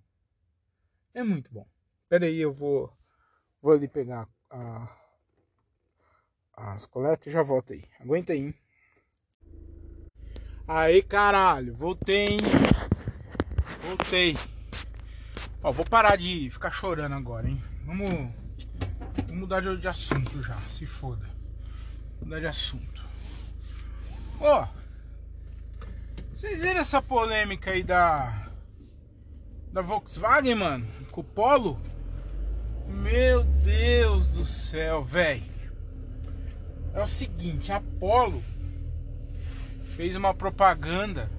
É 1.13 1.21
muito 1.21 1.53
bom. 1.53 1.63
Pera 2.09 2.25
aí, 2.25 2.39
eu 2.39 2.51
vou 2.51 2.91
vou 3.61 3.71
ali 3.71 3.87
pegar 3.87 4.27
a 4.49 4.97
as 6.53 6.87
coletas 6.87 7.27
e 7.27 7.29
já 7.29 7.43
volto 7.43 7.73
aí. 7.73 7.83
Aguenta 7.99 8.33
aí, 8.33 8.47
hein? 8.47 8.55
Aí, 10.67 11.03
caralho, 11.03 11.75
voltei, 11.75 12.29
hein? 12.29 12.37
Voltei. 13.83 14.35
Ó, 15.61 15.71
vou 15.71 15.85
parar 15.85 16.15
de 16.15 16.49
ficar 16.49 16.71
chorando 16.71 17.13
agora, 17.13 17.47
hein? 17.47 17.61
Vamos 17.85 18.46
mudar 19.37 19.61
de, 19.61 19.87
assunto 19.87 20.41
já, 20.41 20.59
se 20.67 20.85
foda. 20.85 21.25
Mudar 22.21 22.39
de 22.39 22.47
assunto. 22.47 23.05
Ó, 24.39 24.67
vocês 26.33 26.59
viram 26.59 26.79
essa 26.79 27.01
polêmica 27.01 27.71
aí 27.71 27.83
da 27.83 28.49
da 29.71 29.81
Volkswagen, 29.81 30.55
mano? 30.55 30.87
Com 31.11 31.21
o 31.21 31.23
Polo? 31.23 31.79
Meu 32.87 33.43
Deus 33.43 34.27
do 34.27 34.45
céu, 34.45 35.03
velho 35.03 35.57
é 36.97 37.03
o 37.03 37.07
seguinte, 37.07 37.71
a 37.71 37.75
Apollo 37.75 38.43
fez 39.95 40.15
uma 40.15 40.33
propaganda 40.33 41.29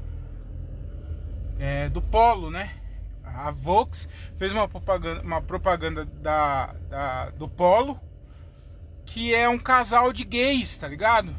é, 1.59 1.89
do 1.89 2.01
Polo, 2.01 2.49
né? 2.49 2.78
A 3.39 3.53
Vox 3.53 4.09
fez 4.37 4.53
uma 4.53 4.67
propaganda, 4.69 5.23
uma 5.23 5.41
propaganda 5.41 6.05
da, 6.05 6.73
da, 6.89 7.31
do 7.31 7.49
Polo, 7.49 8.01
que 9.07 9.33
é 9.33 9.49
um 9.49 9.59
casal 9.59 10.13
de 10.13 10.25
gays, 10.25 10.77
tá 10.77 10.89
ligado? 10.89 11.35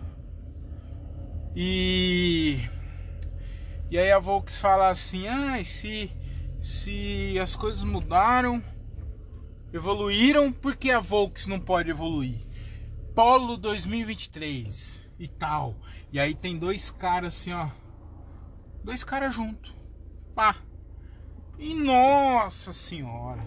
E 1.54 2.70
e 3.92 3.98
aí 3.98 4.12
a 4.12 4.20
Vox 4.20 4.56
fala 4.56 4.88
assim: 4.88 5.28
"Ah, 5.28 5.62
se 5.66 6.10
se 6.62 7.38
as 7.38 7.56
coisas 7.56 7.84
mudaram, 7.84 8.64
evoluíram, 9.74 10.54
por 10.54 10.78
que 10.78 10.92
a 10.92 11.02
Vox 11.02 11.48
não 11.48 11.60
pode 11.60 11.90
evoluir?" 11.90 12.48
Polo 13.14 13.58
2023 13.58 15.06
e 15.20 15.28
tal. 15.28 15.76
E 16.14 16.20
aí 16.20 16.34
tem 16.34 16.58
dois 16.58 16.92
caras 16.92 17.36
assim, 17.36 17.52
ó. 17.52 17.70
Dois 18.86 19.04
caras 19.04 19.36
junto. 19.36 19.76
Pá. 20.34 20.56
E 21.60 21.74
nossa 21.74 22.72
senhora. 22.72 23.42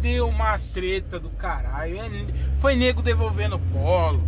Deu 0.00 0.26
uma 0.28 0.58
treta 0.58 1.20
do 1.20 1.28
caralho. 1.28 2.00
É, 2.00 2.10
foi 2.58 2.74
nego 2.74 3.02
devolvendo 3.02 3.58
polo. 3.58 4.26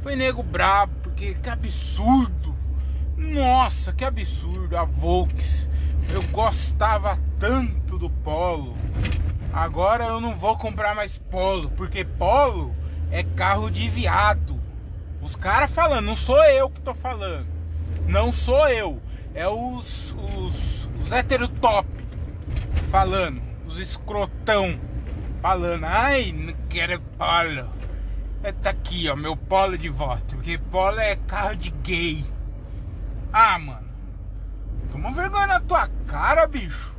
Foi 0.00 0.14
nego 0.14 0.40
brabo, 0.40 0.94
porque 1.02 1.34
que 1.34 1.50
absurdo. 1.50 2.54
Nossa, 3.16 3.92
que 3.92 4.04
absurdo. 4.04 4.76
A 4.76 4.84
Volks. 4.84 5.68
Eu 6.12 6.22
gostava 6.28 7.18
tanto 7.40 7.98
do 7.98 8.08
polo. 8.08 8.76
Agora 9.52 10.04
eu 10.04 10.20
não 10.20 10.36
vou 10.36 10.56
comprar 10.56 10.94
mais 10.94 11.18
polo, 11.18 11.70
porque 11.70 12.04
polo 12.04 12.72
é 13.10 13.24
carro 13.24 13.68
de 13.68 13.88
viado. 13.88 14.60
Os 15.20 15.34
caras 15.34 15.72
falando, 15.72 16.06
não 16.06 16.14
sou 16.14 16.40
eu 16.44 16.70
que 16.70 16.80
tô 16.80 16.94
falando. 16.94 17.48
Não 18.06 18.30
sou 18.30 18.68
eu. 18.68 19.02
É 19.34 19.46
os, 19.48 20.14
os, 20.36 20.88
os 20.98 21.12
hétero 21.12 21.48
top 21.48 21.88
falando. 22.90 23.40
Os 23.66 23.78
escrotão 23.78 24.78
falando. 25.40 25.84
Ai, 25.84 26.32
não 26.32 26.54
quero 26.68 27.00
polo. 27.18 27.68
É, 28.42 28.52
tá 28.52 28.70
aqui, 28.70 29.08
ó, 29.08 29.16
meu 29.16 29.36
polo 29.36 29.78
de 29.78 29.88
voto. 29.88 30.36
Porque 30.36 30.58
polo 30.58 30.98
é 30.98 31.16
carro 31.16 31.56
de 31.56 31.70
gay. 31.70 32.24
Ah, 33.32 33.58
mano. 33.58 33.88
Toma 34.90 35.12
vergonha 35.12 35.46
na 35.46 35.60
tua 35.60 35.88
cara, 36.06 36.46
bicho. 36.46 36.96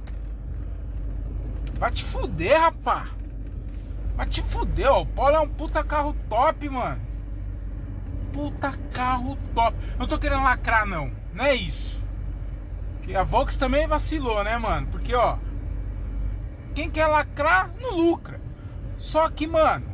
Vai 1.78 1.92
te 1.92 2.04
fuder, 2.04 2.60
rapaz. 2.60 3.10
Mas 4.16 4.30
te 4.30 4.42
fudeu, 4.42 4.98
o 4.98 5.06
Polo 5.06 5.36
é 5.36 5.40
um 5.40 5.48
puta 5.48 5.84
carro 5.84 6.16
top, 6.30 6.70
mano. 6.70 7.02
Puta 8.32 8.72
carro 8.94 9.38
top. 9.56 9.76
Não 9.98 10.08
tô 10.08 10.18
querendo 10.18 10.44
lacrar, 10.44 10.86
não. 10.86 11.12
Não 11.34 11.44
é 11.44 11.56
isso. 11.56 12.01
Que 13.02 13.16
a 13.16 13.24
Vox 13.24 13.56
também 13.56 13.88
vacilou, 13.88 14.44
né, 14.44 14.58
mano? 14.58 14.88
Porque, 14.88 15.14
ó. 15.14 15.38
Quem 16.74 16.90
quer 16.90 17.08
lacrar, 17.08 17.72
não 17.82 17.98
lucra. 17.98 18.40
Só 18.98 19.30
que, 19.30 19.48
mano. 19.48 19.88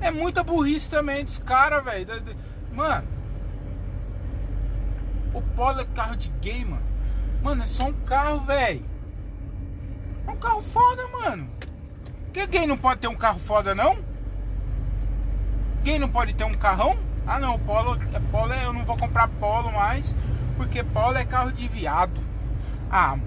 É 0.00 0.10
muita 0.10 0.42
burrice 0.42 0.90
também 0.90 1.24
dos 1.24 1.38
caras, 1.38 1.84
velho. 1.84 2.06
Mano. 2.72 3.08
O 5.32 5.40
Polo 5.40 5.80
é 5.80 5.84
carro 5.84 6.16
de 6.16 6.28
gay, 6.40 6.64
mano. 6.64 6.82
Mano, 7.42 7.62
é 7.62 7.66
só 7.66 7.86
um 7.86 7.92
carro, 7.92 8.40
velho. 8.40 8.84
É 10.26 10.30
um 10.30 10.36
carro 10.36 10.62
foda, 10.62 11.06
mano. 11.08 11.48
Que 12.32 12.46
gay 12.46 12.66
não 12.66 12.78
pode 12.78 13.00
ter 13.00 13.08
um 13.08 13.14
carro 13.14 13.38
foda, 13.38 13.74
não? 13.74 13.98
Gay 15.82 15.98
não 15.98 16.08
pode 16.08 16.34
ter 16.34 16.44
um 16.44 16.54
carrão? 16.54 16.96
Ah 17.26 17.38
não, 17.38 17.58
Polo, 17.58 17.98
é 18.12 18.20
Polo 18.30 18.52
eu 18.52 18.72
não 18.72 18.84
vou 18.84 18.96
comprar 18.96 19.28
Polo 19.28 19.70
mais, 19.72 20.14
porque 20.56 20.82
Polo 20.82 21.16
é 21.16 21.24
carro 21.24 21.52
de 21.52 21.66
viado. 21.68 22.20
Ah, 22.90 23.18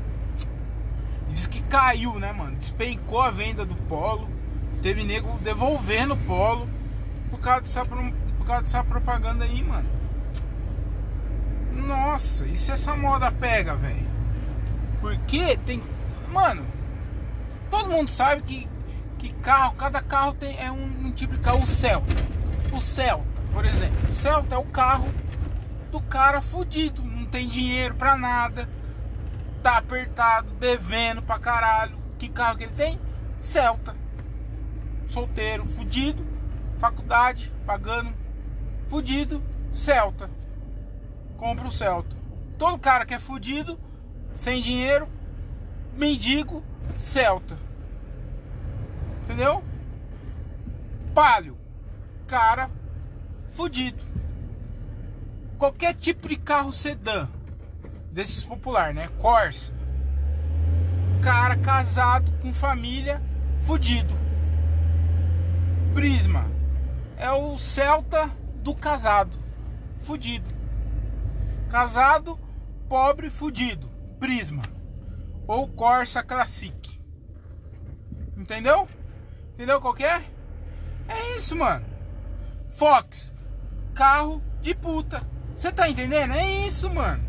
diz 1.30 1.48
que 1.48 1.62
caiu, 1.64 2.20
né, 2.20 2.32
mano? 2.32 2.56
Despencou 2.56 3.22
a 3.22 3.32
venda 3.32 3.66
do 3.66 3.76
Polo. 3.76 4.30
Teve 4.82 5.04
nego 5.04 5.38
devolvendo 5.40 6.14
o 6.14 6.18
Polo 6.18 6.68
por 7.30 7.40
causa 7.40 7.62
dessa, 7.62 7.86
por 7.86 8.46
causa 8.46 8.62
dessa 8.64 8.84
propaganda 8.84 9.46
aí, 9.46 9.64
mano. 9.64 9.90
Nossa, 11.74 12.46
e 12.46 12.58
se 12.58 12.72
essa 12.72 12.96
moda 12.96 13.32
pega, 13.32 13.76
velho? 13.76 14.08
Porque 15.02 15.58
tem. 15.66 15.82
Mano, 16.32 16.66
todo 17.70 17.90
mundo 17.90 18.10
sabe 18.10 18.42
que 18.42 18.68
que 19.18 19.34
carro, 19.36 19.76
cada 19.76 20.02
carro 20.02 20.34
tem 20.34 20.58
é 20.60 20.72
um, 20.72 21.08
um 21.08 21.12
tipo 21.12 21.34
de 21.34 21.40
carro, 21.40 21.64
o 21.64 21.68
Celta. 21.68 22.14
O 22.72 22.80
Celta. 22.80 23.26
Por 23.52 23.66
exemplo, 23.66 23.98
o 24.10 24.14
Celta 24.14 24.56
é 24.56 24.58
o 24.58 24.66
carro 24.66 25.08
do 25.92 26.00
cara 26.02 26.42
fudido, 26.42 27.02
tem 27.36 27.50
dinheiro 27.50 27.94
pra 27.96 28.16
nada, 28.16 28.66
tá 29.62 29.78
apertado, 29.78 30.54
devendo 30.54 31.22
pra 31.22 31.38
caralho. 31.38 31.98
Que 32.18 32.30
carro 32.30 32.58
que 32.58 32.64
ele 32.64 32.72
tem? 32.72 32.98
Celta. 33.42 33.94
Solteiro, 35.06 35.66
fudido, 35.66 36.26
faculdade, 36.78 37.52
pagando, 37.66 38.14
fudido, 38.88 39.44
Celta. 39.74 40.30
Compra 41.36 41.68
o 41.68 41.72
Celta. 41.74 42.16
Todo 42.58 42.80
cara 42.80 43.06
que 43.06 43.14
é 43.14 43.20
fudido, 43.20 43.78
sem 44.32 44.62
dinheiro, 44.62 45.10
mendigo, 45.92 46.64
Celta. 46.96 47.60
Entendeu? 49.24 49.62
Palio, 51.14 51.58
cara 52.28 52.72
fudido. 53.52 54.02
Qualquer 55.58 55.94
tipo 55.94 56.28
de 56.28 56.36
carro 56.36 56.74
sedã, 56.74 57.28
desses 58.12 58.44
popular, 58.44 58.94
né? 58.94 59.08
Corsa. 59.20 59.74
Cara 61.22 61.58
casado 61.58 62.32
com 62.42 62.54
família, 62.54 63.22
fudido. 63.62 64.14
Prisma 65.94 66.46
é 67.18 67.32
o 67.32 67.58
Celta 67.58 68.30
do 68.62 68.76
casado, 68.76 69.38
fudido. 70.02 70.50
Casado, 71.70 72.38
pobre, 72.90 73.30
fudido. 73.30 73.90
Prisma 74.20 74.64
ou 75.48 75.68
Corsa 75.68 76.24
Classic. 76.24 77.00
Entendeu? 78.36 78.88
Entendeu 79.54 79.80
qual 79.80 79.96
é? 79.98 80.24
É 81.08 81.36
isso, 81.38 81.56
mano. 81.56 81.86
Fox, 82.70 83.34
carro 83.94 84.42
de 84.62 84.74
puta. 84.76 85.22
Você 85.56 85.72
tá 85.72 85.90
entendendo? 85.90 86.34
É 86.34 86.68
isso, 86.68 86.90
mano. 86.90 87.24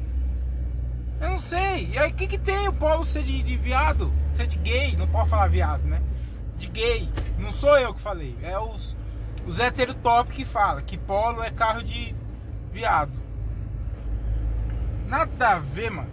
Eu 1.21 1.31
não 1.31 1.39
sei. 1.39 1.91
E 1.93 1.99
aí, 1.99 2.11
o 2.11 2.15
que, 2.15 2.27
que 2.27 2.39
tem 2.39 2.69
o 2.69 2.73
polo 2.73 3.05
ser 3.05 3.23
de, 3.23 3.43
de, 3.43 3.57
viado? 3.57 4.13
Ser 4.31 4.47
de 4.47 4.57
gay? 4.57 4.97
Não 4.97 5.07
pode 5.07 5.31
falar 5.31 5.49
viado, 5.49 5.83
né? 5.85 6.03
De 6.57 6.67
gay. 6.67 7.09
Não 7.39 7.51
sou 7.51 7.79
eu 7.79 7.95
que 7.95 8.01
falei. 8.01 8.37
É 8.43 8.59
os, 8.59 8.97
os 9.47 9.59
hétero 9.59 9.95
top 9.95 10.33
que 10.33 10.45
fala 10.45 10.83
que 10.83 10.99
polo 10.99 11.43
é 11.43 11.51
carro 11.51 11.83
de 11.83 12.15
viado. 12.73 13.17
Nada 15.07 15.51
a 15.51 15.59
ver, 15.61 15.91
mano. 15.91 16.11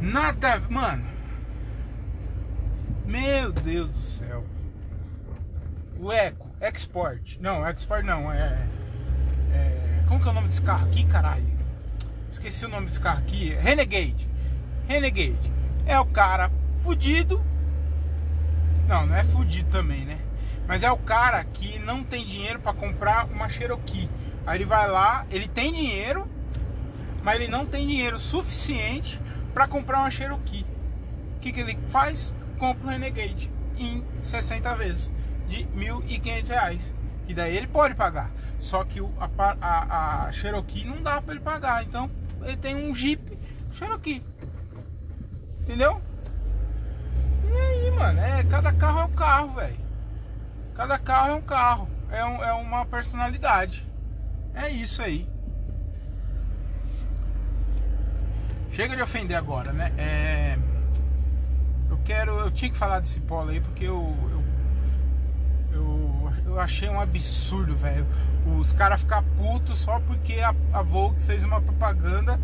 Nada 0.00 0.54
a 0.54 0.58
ver. 0.58 0.70
Mano. 0.70 1.06
Meu 3.06 3.52
Deus 3.52 3.90
do 3.90 4.00
céu. 4.00 4.44
O 5.98 6.12
Eco, 6.12 6.46
Export. 6.60 7.38
Não, 7.40 7.66
Export 7.66 8.04
não, 8.04 8.30
é, 8.30 8.68
é. 9.52 9.87
Como 10.08 10.20
que 10.20 10.26
é 10.26 10.30
o 10.30 10.34
nome 10.34 10.48
desse 10.48 10.62
carro 10.62 10.86
aqui, 10.86 11.04
caralho? 11.04 11.46
Esqueci 12.30 12.64
o 12.64 12.68
nome 12.68 12.86
desse 12.86 12.98
carro 12.98 13.18
aqui. 13.18 13.50
Renegade. 13.50 14.28
Renegade. 14.88 15.52
É 15.86 16.00
o 16.00 16.06
cara 16.06 16.50
fudido. 16.82 17.44
Não, 18.86 19.06
não 19.06 19.14
é 19.14 19.22
fudido 19.22 19.70
também, 19.70 20.06
né? 20.06 20.18
Mas 20.66 20.82
é 20.82 20.90
o 20.90 20.96
cara 20.96 21.44
que 21.44 21.78
não 21.78 22.02
tem 22.02 22.24
dinheiro 22.24 22.58
para 22.58 22.72
comprar 22.72 23.26
uma 23.26 23.48
Cherokee. 23.48 24.08
Aí 24.46 24.58
ele 24.58 24.64
vai 24.64 24.90
lá, 24.90 25.26
ele 25.30 25.46
tem 25.46 25.72
dinheiro, 25.72 26.26
mas 27.22 27.36
ele 27.36 27.48
não 27.48 27.66
tem 27.66 27.86
dinheiro 27.86 28.18
suficiente 28.18 29.20
para 29.52 29.68
comprar 29.68 30.00
uma 30.00 30.10
Cherokee. 30.10 30.64
O 31.36 31.40
que, 31.40 31.52
que 31.52 31.60
ele 31.60 31.78
faz? 31.88 32.34
compra 32.58 32.88
o 32.88 32.90
Renegade 32.90 33.50
em 33.78 34.04
60 34.20 34.74
vezes 34.74 35.12
de 35.48 35.62
R$ 35.62 35.68
1.500. 35.76 36.92
E 37.28 37.34
daí 37.34 37.56
ele 37.56 37.66
pode 37.66 37.94
pagar. 37.94 38.30
Só 38.58 38.82
que 38.84 39.00
a, 39.00 39.56
a, 39.60 40.26
a, 40.26 40.32
Cherokee 40.32 40.84
não 40.84 41.02
dá 41.02 41.20
para 41.20 41.34
ele 41.34 41.42
pagar. 41.42 41.84
Então 41.84 42.10
ele 42.42 42.56
tem 42.56 42.74
um 42.74 42.94
Jeep 42.94 43.38
Cherokee. 43.70 44.24
Entendeu? 45.60 46.00
E 47.44 47.56
aí, 47.56 47.90
mano, 47.90 48.18
é, 48.18 48.42
cada 48.44 48.72
carro 48.72 49.00
é 49.00 49.04
um 49.04 49.12
carro, 49.12 49.54
velho. 49.54 49.78
Cada 50.74 50.98
carro 50.98 51.30
é 51.30 51.34
um 51.34 51.42
carro. 51.42 51.88
É, 52.10 52.24
um, 52.24 52.42
é 52.42 52.52
uma 52.54 52.86
personalidade. 52.86 53.86
É 54.54 54.70
isso 54.70 55.02
aí. 55.02 55.28
Chega 58.70 58.96
de 58.96 59.02
ofender 59.02 59.36
agora, 59.36 59.72
né? 59.72 59.92
É 59.98 60.58
quero. 62.08 62.38
Eu 62.38 62.50
tinha 62.50 62.70
que 62.70 62.76
falar 62.76 63.00
desse 63.00 63.20
polo 63.20 63.50
aí 63.50 63.60
porque 63.60 63.84
eu. 63.84 64.16
Eu, 64.30 64.37
eu, 66.58 66.62
achei 66.62 66.88
um 66.88 67.00
absurdo, 67.00 67.74
velho. 67.76 68.06
Os 68.58 68.72
caras 68.72 69.00
ficar 69.00 69.22
putos 69.36 69.78
só 69.78 70.00
porque 70.00 70.34
a, 70.40 70.54
a 70.72 70.84
fez 71.18 71.44
uma 71.44 71.60
propaganda. 71.60 72.38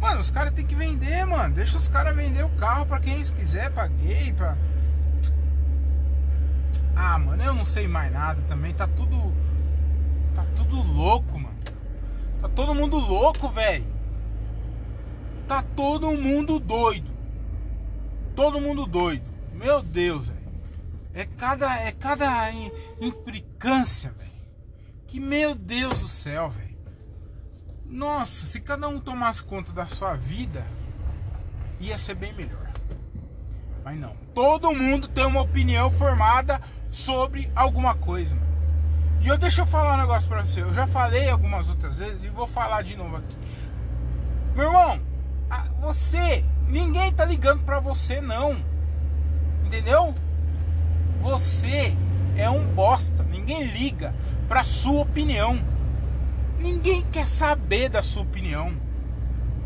Mano, 0.00 0.20
os 0.20 0.30
caras 0.30 0.52
tem 0.52 0.66
que 0.66 0.74
vender, 0.74 1.24
mano. 1.24 1.54
Deixa 1.54 1.76
os 1.76 1.88
caras 1.88 2.14
vender 2.14 2.44
o 2.44 2.50
carro 2.50 2.86
pra 2.86 3.00
quem 3.00 3.14
eles 3.14 3.30
quiser, 3.30 3.70
pra 3.70 3.86
gay, 3.86 4.32
pra. 4.32 4.56
Ah, 6.96 7.18
mano, 7.18 7.42
eu 7.42 7.54
não 7.54 7.64
sei 7.64 7.86
mais 7.88 8.12
nada 8.12 8.40
também. 8.48 8.72
Tá 8.74 8.86
tudo. 8.86 9.32
Tá 10.34 10.44
tudo 10.54 10.82
louco, 10.82 11.38
mano. 11.38 11.58
Tá 12.40 12.48
todo 12.48 12.74
mundo 12.74 12.98
louco, 12.98 13.48
velho. 13.48 13.86
Tá 15.46 15.62
todo 15.62 16.12
mundo 16.12 16.58
doido 16.58 17.20
todo 18.40 18.58
mundo 18.58 18.86
doido. 18.86 19.22
Meu 19.52 19.82
Deus, 19.82 20.30
velho. 20.30 20.39
É 21.12 21.24
cada, 21.24 21.76
é 21.76 21.92
cada 21.92 22.50
implicância, 23.00 24.10
velho. 24.12 24.30
Que 25.06 25.18
meu 25.18 25.54
Deus 25.54 26.00
do 26.00 26.08
céu, 26.08 26.48
velho. 26.48 26.76
Nossa, 27.84 28.46
se 28.46 28.60
cada 28.60 28.88
um 28.88 29.00
tomasse 29.00 29.42
conta 29.42 29.72
da 29.72 29.86
sua 29.86 30.14
vida, 30.14 30.64
ia 31.80 31.98
ser 31.98 32.14
bem 32.14 32.32
melhor. 32.32 32.70
Mas 33.84 33.98
não. 33.98 34.14
Todo 34.34 34.72
mundo 34.72 35.08
tem 35.08 35.26
uma 35.26 35.40
opinião 35.40 35.90
formada 35.90 36.60
sobre 36.88 37.50
alguma 37.56 37.94
coisa, 37.94 38.36
mano. 38.36 38.50
E 39.20 39.28
eu 39.28 39.36
deixa 39.36 39.62
eu 39.62 39.66
falar 39.66 39.94
um 39.94 40.00
negócio 40.00 40.28
pra 40.28 40.44
você. 40.44 40.62
Eu 40.62 40.72
já 40.72 40.86
falei 40.86 41.28
algumas 41.28 41.68
outras 41.68 41.98
vezes 41.98 42.24
e 42.24 42.28
vou 42.28 42.46
falar 42.46 42.82
de 42.82 42.96
novo 42.96 43.16
aqui. 43.16 43.36
Meu 44.54 44.66
irmão, 44.66 45.00
você 45.80 46.44
Ninguém 46.70 47.12
tá 47.12 47.24
ligando 47.24 47.64
para 47.64 47.80
você 47.80 48.20
não. 48.20 48.56
Entendeu? 49.64 50.14
Você 51.20 51.94
é 52.36 52.48
um 52.48 52.66
bosta. 52.74 53.22
Ninguém 53.22 53.64
liga 53.64 54.14
para 54.48 54.64
sua 54.64 55.02
opinião. 55.02 55.58
Ninguém 56.58 57.04
quer 57.10 57.28
saber 57.28 57.88
da 57.88 58.02
sua 58.02 58.22
opinião. 58.22 58.72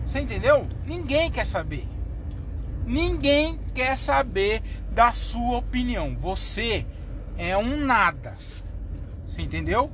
Você 0.05 0.21
entendeu? 0.21 0.69
Ninguém 0.87 1.31
quer 1.31 1.47
saber. 1.47 1.89
Ninguém 2.87 3.59
quer 3.73 3.97
saber 3.97 4.63
da 4.91 5.13
sua 5.13 5.59
opinião. 5.59 6.15
Você 6.17 6.87
é 7.39 7.57
um 7.57 7.77
nada. 7.85 8.37
Você 9.25 9.43
entendeu? 9.43 9.91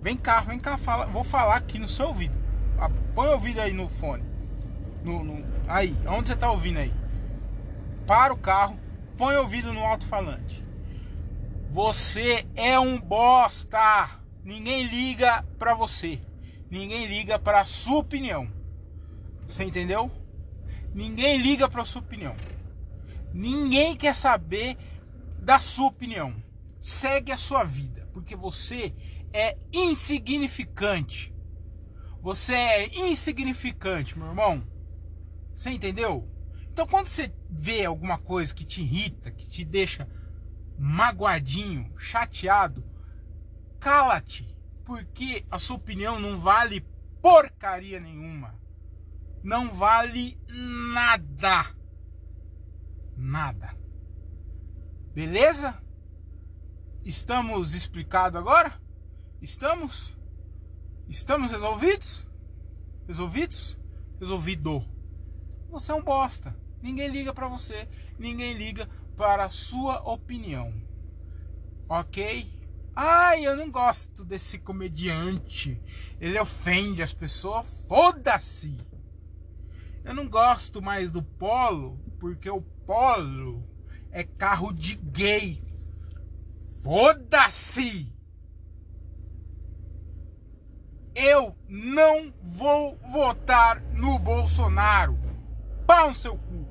Vem 0.00 0.16
cá, 0.16 0.40
vem 0.40 0.58
cá, 0.58 0.78
fala, 0.78 1.06
vou 1.06 1.24
falar 1.24 1.56
aqui 1.56 1.78
no 1.78 1.88
seu 1.88 2.08
ouvido. 2.08 2.34
Põe 3.14 3.28
o 3.28 3.32
ouvido 3.32 3.60
aí 3.60 3.72
no 3.72 3.88
fone. 3.88 4.22
No, 5.02 5.24
no, 5.24 5.44
Aí, 5.66 5.96
onde 6.06 6.28
você 6.28 6.34
está 6.34 6.50
ouvindo 6.50 6.78
aí? 6.78 6.92
Para 8.06 8.32
o 8.32 8.36
carro, 8.36 8.78
põe 9.16 9.34
o 9.36 9.40
ouvido 9.40 9.72
no 9.72 9.80
alto-falante. 9.80 10.65
Você 11.76 12.46
é 12.54 12.80
um 12.80 12.98
bosta. 12.98 14.18
Ninguém 14.42 14.86
liga 14.86 15.42
para 15.58 15.74
você. 15.74 16.18
Ninguém 16.70 17.04
liga 17.04 17.38
para 17.38 17.64
sua 17.64 17.98
opinião. 17.98 18.50
Você 19.46 19.62
entendeu? 19.62 20.10
Ninguém 20.94 21.36
liga 21.36 21.68
para 21.68 21.84
sua 21.84 22.00
opinião. 22.00 22.34
Ninguém 23.30 23.94
quer 23.94 24.16
saber 24.16 24.78
da 25.38 25.58
sua 25.58 25.88
opinião. 25.88 26.34
Segue 26.80 27.30
a 27.30 27.36
sua 27.36 27.62
vida, 27.62 28.08
porque 28.10 28.34
você 28.34 28.94
é 29.30 29.58
insignificante. 29.70 31.30
Você 32.22 32.54
é 32.54 32.86
insignificante, 33.10 34.18
meu 34.18 34.28
irmão. 34.28 34.66
Você 35.54 35.68
entendeu? 35.68 36.26
Então 36.70 36.86
quando 36.86 37.04
você 37.04 37.30
vê 37.50 37.84
alguma 37.84 38.16
coisa 38.16 38.54
que 38.54 38.64
te 38.64 38.80
irrita, 38.80 39.30
que 39.30 39.46
te 39.46 39.62
deixa 39.62 40.08
magoadinho, 40.78 41.92
chateado, 41.98 42.84
cala-te, 43.80 44.56
porque 44.84 45.44
a 45.50 45.58
sua 45.58 45.76
opinião 45.76 46.20
não 46.20 46.38
vale 46.38 46.86
porcaria 47.20 47.98
nenhuma. 47.98 48.54
Não 49.42 49.70
vale 49.70 50.38
nada. 50.92 51.66
Nada. 53.16 53.76
Beleza? 55.14 55.80
Estamos 57.04 57.74
explicados 57.74 58.36
agora? 58.36 58.80
Estamos? 59.40 60.16
Estamos 61.08 61.52
resolvidos? 61.52 62.28
Resolvidos? 63.06 63.78
Resolvido. 64.18 64.84
Você 65.70 65.92
é 65.92 65.94
um 65.94 66.02
bosta. 66.02 66.56
Ninguém 66.82 67.08
liga 67.08 67.32
para 67.32 67.48
você, 67.48 67.88
ninguém 68.18 68.54
liga 68.54 68.88
para 69.16 69.46
a 69.46 69.50
sua 69.50 70.00
opinião. 70.02 70.72
OK? 71.88 72.54
Ai, 72.94 73.46
eu 73.46 73.56
não 73.56 73.70
gosto 73.70 74.24
desse 74.24 74.58
comediante. 74.58 75.80
Ele 76.20 76.38
ofende 76.38 77.02
as 77.02 77.12
pessoas. 77.12 77.66
Foda-se! 77.88 78.76
Eu 80.04 80.14
não 80.14 80.28
gosto 80.28 80.80
mais 80.80 81.10
do 81.10 81.22
Polo, 81.22 81.98
porque 82.18 82.48
o 82.48 82.60
Polo 82.60 83.62
é 84.10 84.22
carro 84.22 84.72
de 84.72 84.94
gay. 84.94 85.62
Foda-se! 86.82 88.12
Eu 91.14 91.56
não 91.68 92.32
vou 92.42 92.98
votar 93.10 93.80
no 93.92 94.18
Bolsonaro. 94.18 95.18
Pau 95.86 96.10
no 96.10 96.14
seu 96.14 96.36
cu. 96.36 96.66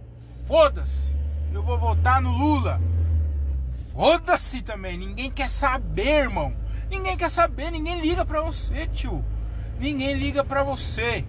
Foda-se. 0.48 1.16
Eu 1.56 1.64
vou 1.64 1.80
votar 1.80 2.22
no 2.22 2.32
Lula. 2.32 2.82
Foda-se 3.94 4.62
também. 4.62 4.98
Ninguém 4.98 5.32
quer 5.32 5.50
saber, 5.50 6.24
irmão. 6.24 6.54
Ninguém 6.90 7.16
quer 7.16 7.30
saber. 7.30 7.72
Ninguém 7.72 8.02
liga 8.02 8.26
pra 8.26 8.42
você, 8.42 8.86
tio. 8.88 9.24
Ninguém 9.80 10.16
liga 10.16 10.44
pra 10.44 10.64
você. 10.64 11.24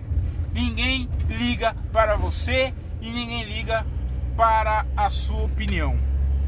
Ninguém 0.52 1.08
liga 1.28 1.76
para 1.92 2.16
você 2.16 2.74
e 3.00 3.08
ninguém 3.08 3.44
liga 3.44 3.86
para 4.36 4.84
a 4.96 5.08
sua 5.10 5.44
opinião. 5.44 5.96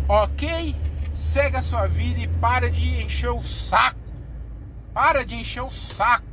Ok? 0.08 0.74
Segue 1.12 1.56
a 1.58 1.62
sua 1.62 1.86
vida 1.86 2.18
e 2.18 2.26
para 2.26 2.68
de 2.68 3.00
encher 3.00 3.30
o 3.30 3.42
saco. 3.42 4.00
Para 4.92 5.24
de 5.24 5.36
encher 5.36 5.62
o 5.62 5.70
saco. 5.70 6.26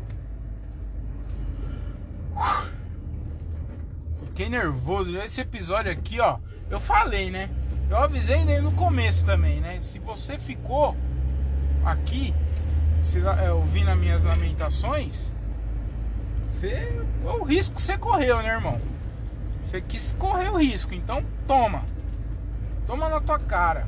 Fiquei 4.26 4.50
nervoso. 4.50 5.16
Esse 5.16 5.42
episódio 5.42 5.92
aqui, 5.92 6.20
ó. 6.20 6.40
Eu 6.70 6.80
falei, 6.80 7.30
né? 7.30 7.50
Eu 7.90 7.98
avisei 7.98 8.44
nele 8.44 8.62
no 8.62 8.72
começo 8.72 9.26
também, 9.26 9.62
né? 9.62 9.80
Se 9.80 10.00
você 10.00 10.38
ficou 10.38 10.96
aqui, 11.84 12.34
se, 13.00 13.20
é, 13.20 13.52
ouvindo 13.52 13.90
as 13.90 13.98
minhas 13.98 14.24
lamentações, 14.24 15.32
você, 16.48 17.00
o 17.24 17.44
risco 17.44 17.80
você 17.80 17.98
correu, 17.98 18.42
né, 18.42 18.50
irmão? 18.50 18.82
Você 19.62 19.82
quis 19.82 20.14
correr 20.18 20.50
o 20.50 20.58
risco, 20.58 20.94
então 20.94 21.24
toma. 21.48 21.84
Toma 22.88 23.10
na 23.10 23.22
tua 23.22 23.40
cara. 23.40 23.88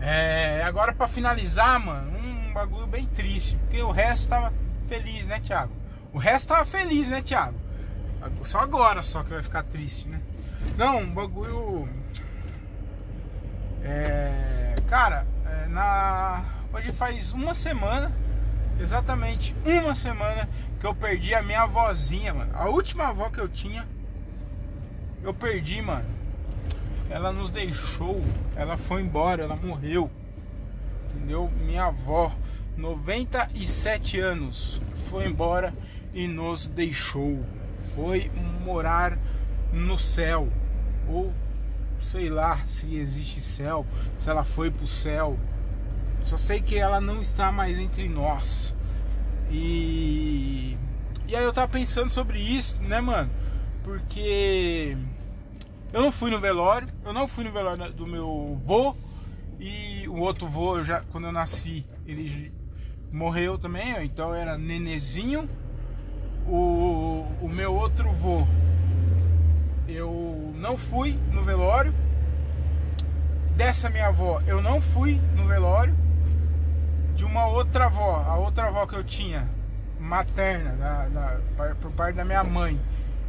É, 0.00 0.62
agora 0.64 0.94
para 0.94 1.08
finalizar, 1.08 1.78
mano, 1.78 2.18
um 2.18 2.52
bagulho 2.52 2.86
bem 2.86 3.06
triste, 3.06 3.56
porque 3.56 3.82
o 3.82 3.90
resto 3.90 4.28
tava 4.28 4.52
feliz, 4.88 5.26
né, 5.26 5.40
Thiago? 5.40 5.72
O 6.12 6.18
resto 6.18 6.48
tava 6.48 6.64
feliz, 6.64 7.08
né, 7.08 7.20
Thiago? 7.20 7.58
Só 8.42 8.60
agora 8.60 9.02
só 9.02 9.22
que 9.22 9.30
vai 9.30 9.42
ficar 9.42 9.62
triste, 9.64 10.08
né? 10.08 10.20
Não, 10.76 10.98
um 10.98 11.14
bagulho. 11.14 11.88
É, 13.82 14.74
cara, 14.88 15.24
é, 15.46 15.68
na 15.68 16.44
hoje 16.72 16.90
faz 16.90 17.32
uma 17.32 17.54
semana, 17.54 18.10
exatamente 18.80 19.54
uma 19.64 19.94
semana 19.94 20.48
que 20.80 20.86
eu 20.86 20.92
perdi 20.92 21.32
a 21.32 21.42
minha 21.42 21.62
avózinha, 21.62 22.34
mano. 22.34 22.50
A 22.56 22.68
última 22.68 23.08
avó 23.08 23.30
que 23.30 23.38
eu 23.38 23.48
tinha, 23.48 23.86
eu 25.22 25.32
perdi, 25.32 25.80
mano. 25.80 26.08
Ela 27.08 27.30
nos 27.30 27.50
deixou, 27.50 28.20
ela 28.56 28.76
foi 28.76 29.02
embora, 29.02 29.44
ela 29.44 29.54
morreu. 29.54 30.10
Entendeu? 31.14 31.48
Minha 31.64 31.84
avó, 31.84 32.32
97 32.76 34.18
anos, 34.18 34.82
foi 35.08 35.28
embora 35.28 35.72
e 36.12 36.26
nos 36.26 36.66
deixou. 36.66 37.44
Foi 37.94 38.28
morar 38.64 39.16
no 39.72 39.96
céu. 39.96 40.48
Ou 41.08 41.32
sei 41.98 42.28
lá 42.28 42.58
se 42.64 42.96
existe 42.96 43.40
céu, 43.40 43.86
se 44.18 44.28
ela 44.28 44.44
foi 44.44 44.70
pro 44.70 44.86
céu. 44.86 45.38
Só 46.24 46.36
sei 46.36 46.60
que 46.60 46.76
ela 46.76 47.00
não 47.00 47.20
está 47.20 47.52
mais 47.52 47.78
entre 47.78 48.08
nós. 48.08 48.74
E 49.50 50.76
e 51.26 51.34
aí 51.34 51.42
eu 51.42 51.52
tava 51.52 51.68
pensando 51.68 52.10
sobre 52.10 52.38
isso, 52.38 52.80
né, 52.82 53.00
mano? 53.00 53.30
Porque 53.82 54.96
eu 55.92 56.02
não 56.02 56.12
fui 56.12 56.30
no 56.30 56.38
velório, 56.38 56.86
eu 57.04 57.12
não 57.12 57.26
fui 57.26 57.44
no 57.44 57.52
velório 57.52 57.92
do 57.92 58.06
meu 58.06 58.60
vô 58.62 58.94
e 59.58 60.06
o 60.08 60.16
outro 60.18 60.46
vô, 60.46 60.82
já 60.82 61.00
quando 61.10 61.26
eu 61.26 61.32
nasci, 61.32 61.86
ele 62.06 62.52
morreu 63.10 63.56
também, 63.56 63.94
então 64.04 64.34
era 64.34 64.58
nenezinho 64.58 65.48
o, 66.46 67.26
o 67.40 67.48
meu 67.48 67.74
outro 67.74 68.10
vô, 68.12 68.46
eu 69.88 70.52
não 70.54 70.76
fui 70.76 71.18
no 71.32 71.42
velório. 71.42 71.94
Dessa 73.56 73.88
minha 73.88 74.08
avó, 74.08 74.42
eu 74.46 74.60
não 74.60 74.80
fui 74.80 75.20
no 75.34 75.46
velório. 75.46 75.94
De 77.14 77.24
uma 77.24 77.46
outra 77.46 77.86
avó, 77.86 78.24
a 78.26 78.36
outra 78.36 78.66
avó 78.66 78.86
que 78.86 78.96
eu 78.96 79.04
tinha, 79.04 79.48
materna, 80.00 80.72
da, 80.72 81.06
da, 81.06 81.74
por 81.76 81.92
parte 81.92 82.16
da 82.16 82.24
minha 82.24 82.42
mãe, 82.42 82.80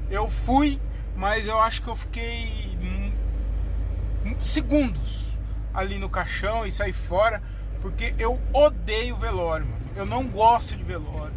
eu 0.09 0.27
fui, 0.27 0.81
mas 1.15 1.45
eu 1.45 1.59
acho 1.59 1.83
que 1.83 1.87
eu 1.87 1.95
fiquei 1.95 2.75
segundos 4.39 5.37
ali 5.71 5.99
no 5.99 6.09
caixão 6.09 6.65
e 6.65 6.71
saí 6.71 6.93
fora, 6.93 7.43
porque 7.81 8.15
eu 8.17 8.39
odeio 8.51 9.15
velório, 9.15 9.67
mano. 9.67 9.85
Eu 9.95 10.05
não 10.05 10.27
gosto 10.27 10.75
de 10.75 10.83
velório. 10.83 11.33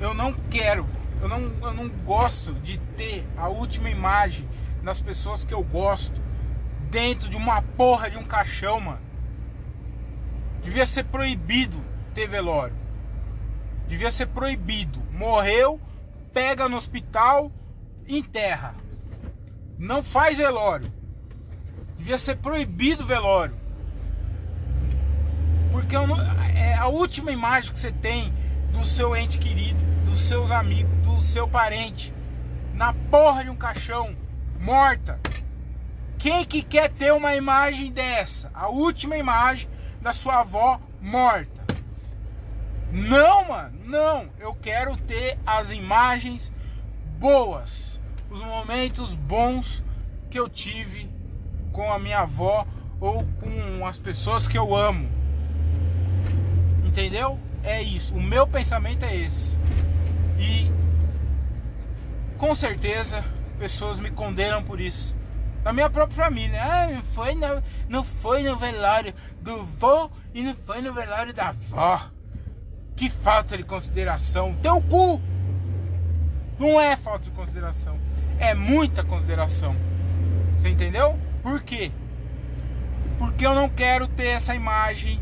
Eu 0.00 0.14
não 0.14 0.32
quero 0.32 0.86
eu 1.20 1.28
não, 1.28 1.40
eu 1.62 1.72
não 1.72 1.88
gosto 1.88 2.54
de 2.54 2.78
ter 2.96 3.26
a 3.36 3.48
última 3.48 3.90
imagem 3.90 4.48
das 4.82 5.00
pessoas 5.00 5.44
que 5.44 5.54
eu 5.54 5.62
gosto 5.62 6.20
dentro 6.90 7.28
de 7.28 7.36
uma 7.36 7.62
porra 7.62 8.10
de 8.10 8.16
um 8.16 8.24
caixão, 8.24 8.80
mano. 8.80 9.00
Devia 10.62 10.86
ser 10.86 11.04
proibido 11.04 11.76
ter 12.14 12.26
velório. 12.28 12.74
Devia 13.88 14.10
ser 14.10 14.26
proibido. 14.26 15.00
Morreu, 15.12 15.80
pega 16.32 16.68
no 16.68 16.76
hospital, 16.76 17.52
enterra. 18.06 18.74
Não 19.78 20.02
faz 20.02 20.36
velório. 20.36 20.92
Devia 21.96 22.18
ser 22.18 22.36
proibido 22.36 23.04
velório. 23.04 23.54
Porque 25.70 25.94
é 26.54 26.74
a 26.74 26.86
última 26.86 27.30
imagem 27.30 27.72
que 27.72 27.78
você 27.78 27.92
tem 27.92 28.32
do 28.72 28.84
seu 28.84 29.16
ente 29.16 29.38
querido, 29.38 29.78
dos 30.16 30.24
seus 30.24 30.50
amigos, 30.50 30.90
do 31.02 31.20
seu 31.20 31.46
parente 31.46 32.10
na 32.72 32.94
porra 32.94 33.44
de 33.44 33.50
um 33.50 33.54
caixão, 33.54 34.16
morta. 34.58 35.20
Quem 36.16 36.42
que 36.42 36.62
quer 36.62 36.90
ter 36.90 37.12
uma 37.12 37.34
imagem 37.34 37.92
dessa? 37.92 38.50
A 38.54 38.70
última 38.70 39.18
imagem 39.18 39.68
da 40.00 40.14
sua 40.14 40.40
avó 40.40 40.80
morta. 41.02 41.62
Não, 42.90 43.48
mano, 43.48 43.78
não. 43.84 44.30
Eu 44.38 44.54
quero 44.54 44.96
ter 44.96 45.38
as 45.46 45.70
imagens 45.70 46.50
boas, 47.18 48.00
os 48.30 48.40
momentos 48.40 49.12
bons 49.12 49.84
que 50.30 50.40
eu 50.40 50.48
tive 50.48 51.10
com 51.72 51.92
a 51.92 51.98
minha 51.98 52.20
avó 52.20 52.66
ou 52.98 53.22
com 53.38 53.86
as 53.86 53.98
pessoas 53.98 54.48
que 54.48 54.56
eu 54.56 54.74
amo. 54.74 55.10
Entendeu? 56.86 57.38
É 57.62 57.82
isso. 57.82 58.14
O 58.14 58.22
meu 58.22 58.46
pensamento 58.46 59.04
é 59.04 59.14
esse. 59.14 59.58
E 60.38 60.70
com 62.38 62.54
certeza 62.54 63.24
pessoas 63.58 63.98
me 63.98 64.10
condenam 64.10 64.62
por 64.62 64.80
isso. 64.80 65.16
Na 65.64 65.72
minha 65.72 65.90
própria 65.90 66.24
família. 66.24 66.62
Ah, 66.62 66.86
não 66.86 67.02
foi 67.02 67.34
no, 67.34 67.62
não 67.88 68.04
foi 68.04 68.42
no 68.42 68.56
velório 68.56 69.12
do 69.40 69.64
vô 69.64 70.10
e 70.32 70.42
não 70.42 70.54
foi 70.54 70.80
no 70.80 70.92
velório 70.92 71.32
da 71.32 71.48
avó. 71.48 72.08
Que 72.94 73.10
falta 73.10 73.56
de 73.56 73.64
consideração. 73.64 74.54
Teu 74.62 74.80
cu! 74.80 75.20
Não 76.58 76.80
é 76.80 76.96
falta 76.96 77.24
de 77.24 77.30
consideração. 77.32 77.98
É 78.38 78.54
muita 78.54 79.02
consideração. 79.02 79.74
Você 80.54 80.68
entendeu? 80.68 81.18
Por 81.42 81.60
quê? 81.62 81.90
Porque 83.18 83.46
eu 83.46 83.54
não 83.54 83.68
quero 83.68 84.06
ter 84.06 84.28
essa 84.28 84.54
imagem 84.54 85.20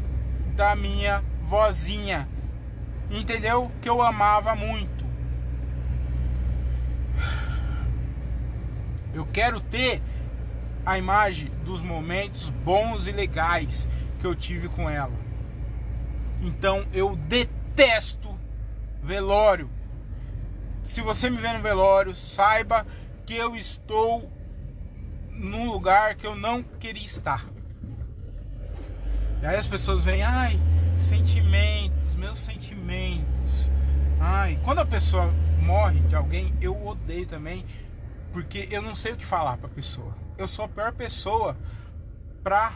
da 0.54 0.76
minha 0.76 1.22
vozinha. 1.40 2.28
Entendeu? 3.10 3.70
Que 3.80 3.88
eu 3.88 4.02
amava 4.02 4.54
muito. 4.54 4.93
Eu 9.14 9.24
quero 9.26 9.60
ter 9.60 10.02
a 10.84 10.98
imagem 10.98 11.50
dos 11.64 11.80
momentos 11.80 12.50
bons 12.50 13.06
e 13.06 13.12
legais 13.12 13.88
que 14.20 14.26
eu 14.26 14.34
tive 14.34 14.68
com 14.68 14.90
ela. 14.90 15.12
Então 16.42 16.84
eu 16.92 17.16
detesto 17.16 18.34
velório. 19.02 19.70
Se 20.82 21.00
você 21.00 21.30
me 21.30 21.38
vê 21.38 21.52
no 21.52 21.62
velório, 21.62 22.14
saiba 22.14 22.86
que 23.24 23.34
eu 23.34 23.56
estou 23.56 24.30
num 25.30 25.70
lugar 25.70 26.16
que 26.16 26.26
eu 26.26 26.34
não 26.34 26.62
queria 26.62 27.04
estar. 27.04 27.44
E 29.42 29.46
aí 29.46 29.56
as 29.56 29.66
pessoas 29.66 30.02
vêm, 30.02 30.22
ai, 30.22 30.58
sentimentos, 30.96 32.14
meus 32.16 32.38
sentimentos. 32.38 33.70
Ai, 34.20 34.58
quando 34.62 34.80
a 34.80 34.86
pessoa 34.86 35.30
morre 35.60 36.00
de 36.00 36.14
alguém, 36.14 36.54
eu 36.60 36.86
odeio 36.86 37.26
também 37.26 37.64
porque 38.34 38.66
eu 38.68 38.82
não 38.82 38.96
sei 38.96 39.12
o 39.12 39.16
que 39.16 39.24
falar 39.24 39.56
pra 39.58 39.68
pessoa. 39.68 40.12
Eu 40.36 40.48
sou 40.48 40.64
a 40.64 40.68
pior 40.68 40.92
pessoa 40.92 41.56
pra 42.42 42.74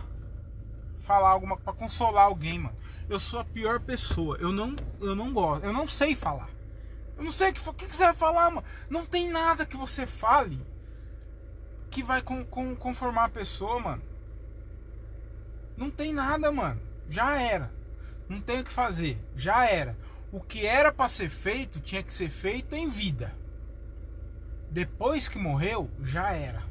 falar 0.99 1.31
alguma. 1.31 1.57
pra 1.57 1.73
consolar 1.73 2.27
alguém, 2.27 2.61
mano. 2.61 2.77
eu 3.09 3.19
sou 3.19 3.41
a 3.41 3.45
pior 3.45 3.81
pessoa. 3.81 4.39
Eu 4.39 4.53
não, 4.53 4.77
eu 5.01 5.17
não 5.17 5.33
gosto, 5.33 5.65
eu 5.65 5.73
não 5.73 5.85
sei 5.85 6.15
falar. 6.15 6.49
Eu 7.17 7.25
não 7.25 7.33
sei 7.33 7.51
o 7.51 7.53
que, 7.53 7.87
que 7.87 7.97
você 7.97 8.05
vai 8.05 8.15
falar, 8.15 8.49
mano. 8.51 8.65
Não 8.89 9.05
tem 9.05 9.29
nada 9.29 9.67
que 9.67 9.77
você 9.77 10.07
fale 10.07 10.65
que 11.91 12.05
vai 12.05 12.23
com, 12.23 12.45
com, 12.45 12.77
conformar 12.77 13.25
a 13.25 13.29
pessoa, 13.29 13.81
mano. 13.81 14.03
Não 15.77 15.91
tem 15.91 16.15
nada, 16.15 16.53
mano. 16.53 16.81
Já 17.11 17.37
era. 17.37 17.73
Não 18.29 18.41
tem 18.41 18.61
o 18.61 18.65
que 18.65 18.71
fazer. 18.71 19.19
Já 19.35 19.67
era. 19.67 19.99
O 20.31 20.41
que 20.41 20.65
era 20.65 20.93
para 20.93 21.09
ser 21.09 21.29
feito 21.29 21.81
tinha 21.81 22.03
que 22.03 22.15
ser 22.15 22.31
feito 22.31 22.77
em 22.77 22.87
vida. 22.87 23.37
Depois 24.71 25.29
que 25.29 25.39
morreu, 25.39 25.91
já 26.03 26.33
era. 26.33 26.63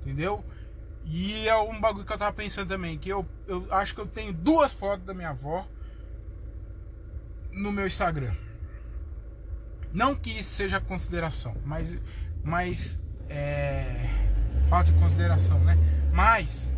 Entendeu? 0.00 0.44
E 1.04 1.48
é 1.48 1.56
um 1.56 1.80
bagulho 1.80 2.04
que 2.04 2.12
eu 2.12 2.18
tava 2.18 2.32
pensando 2.32 2.68
também, 2.68 2.98
que 2.98 3.08
eu, 3.08 3.26
eu 3.46 3.66
acho 3.70 3.94
que 3.94 4.00
eu 4.00 4.06
tenho 4.06 4.32
duas 4.32 4.72
fotos 4.72 5.04
da 5.04 5.12
minha 5.12 5.30
avó 5.30 5.66
no 7.52 7.72
meu 7.72 7.86
Instagram. 7.86 8.34
Não 9.92 10.14
que 10.14 10.38
isso 10.38 10.50
seja 10.50 10.80
consideração, 10.80 11.54
mas, 11.64 11.98
mas 12.42 12.98
é, 13.28 14.08
falta 14.68 14.90
de 14.90 14.98
consideração, 14.98 15.58
né? 15.60 15.76
Mas 16.12 16.72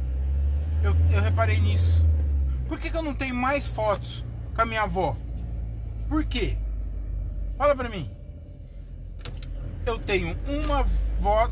eu, 0.83 0.95
eu 1.13 1.21
reparei 1.21 1.61
nisso. 1.61 2.05
Por 2.67 2.79
que, 2.79 2.91
que 2.91 2.97
eu 2.97 3.03
não 3.03 3.15
tenho 3.15 3.35
mais 3.35 3.67
fotos 3.67 4.25
com 4.55 4.63
a 4.63 4.67
minha 4.67 4.83
avó? 4.83 5.17
Por 6.09 6.25
quê? 6.25 6.59
Fala 7.57 7.77
pra 7.77 7.89
mim. 7.89 8.11
Eu 9.87 9.99
tenho 9.99 10.37
uma, 10.47 10.87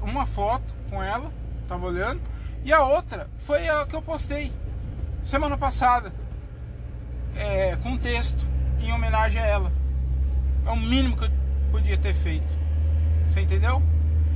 uma 0.03 0.27
foto 0.27 0.75
com 0.89 1.03
ela, 1.03 1.31
tava 1.69 1.87
olhando, 1.87 2.21
e 2.65 2.73
a 2.73 2.85
outra 2.85 3.29
foi 3.37 3.69
a 3.69 3.85
que 3.85 3.95
eu 3.95 4.01
postei 4.01 4.53
semana 5.23 5.57
passada, 5.57 6.13
é, 7.37 7.77
com 7.83 7.97
texto, 7.97 8.47
em 8.81 8.93
homenagem 8.93 9.41
a 9.41 9.47
ela. 9.47 9.73
É 10.67 10.71
o 10.71 10.77
mínimo 10.77 11.17
que 11.17 11.25
eu 11.25 11.31
podia 11.71 11.99
ter 11.99 12.15
feito. 12.15 12.57
Você 13.27 13.41
entendeu? 13.41 13.83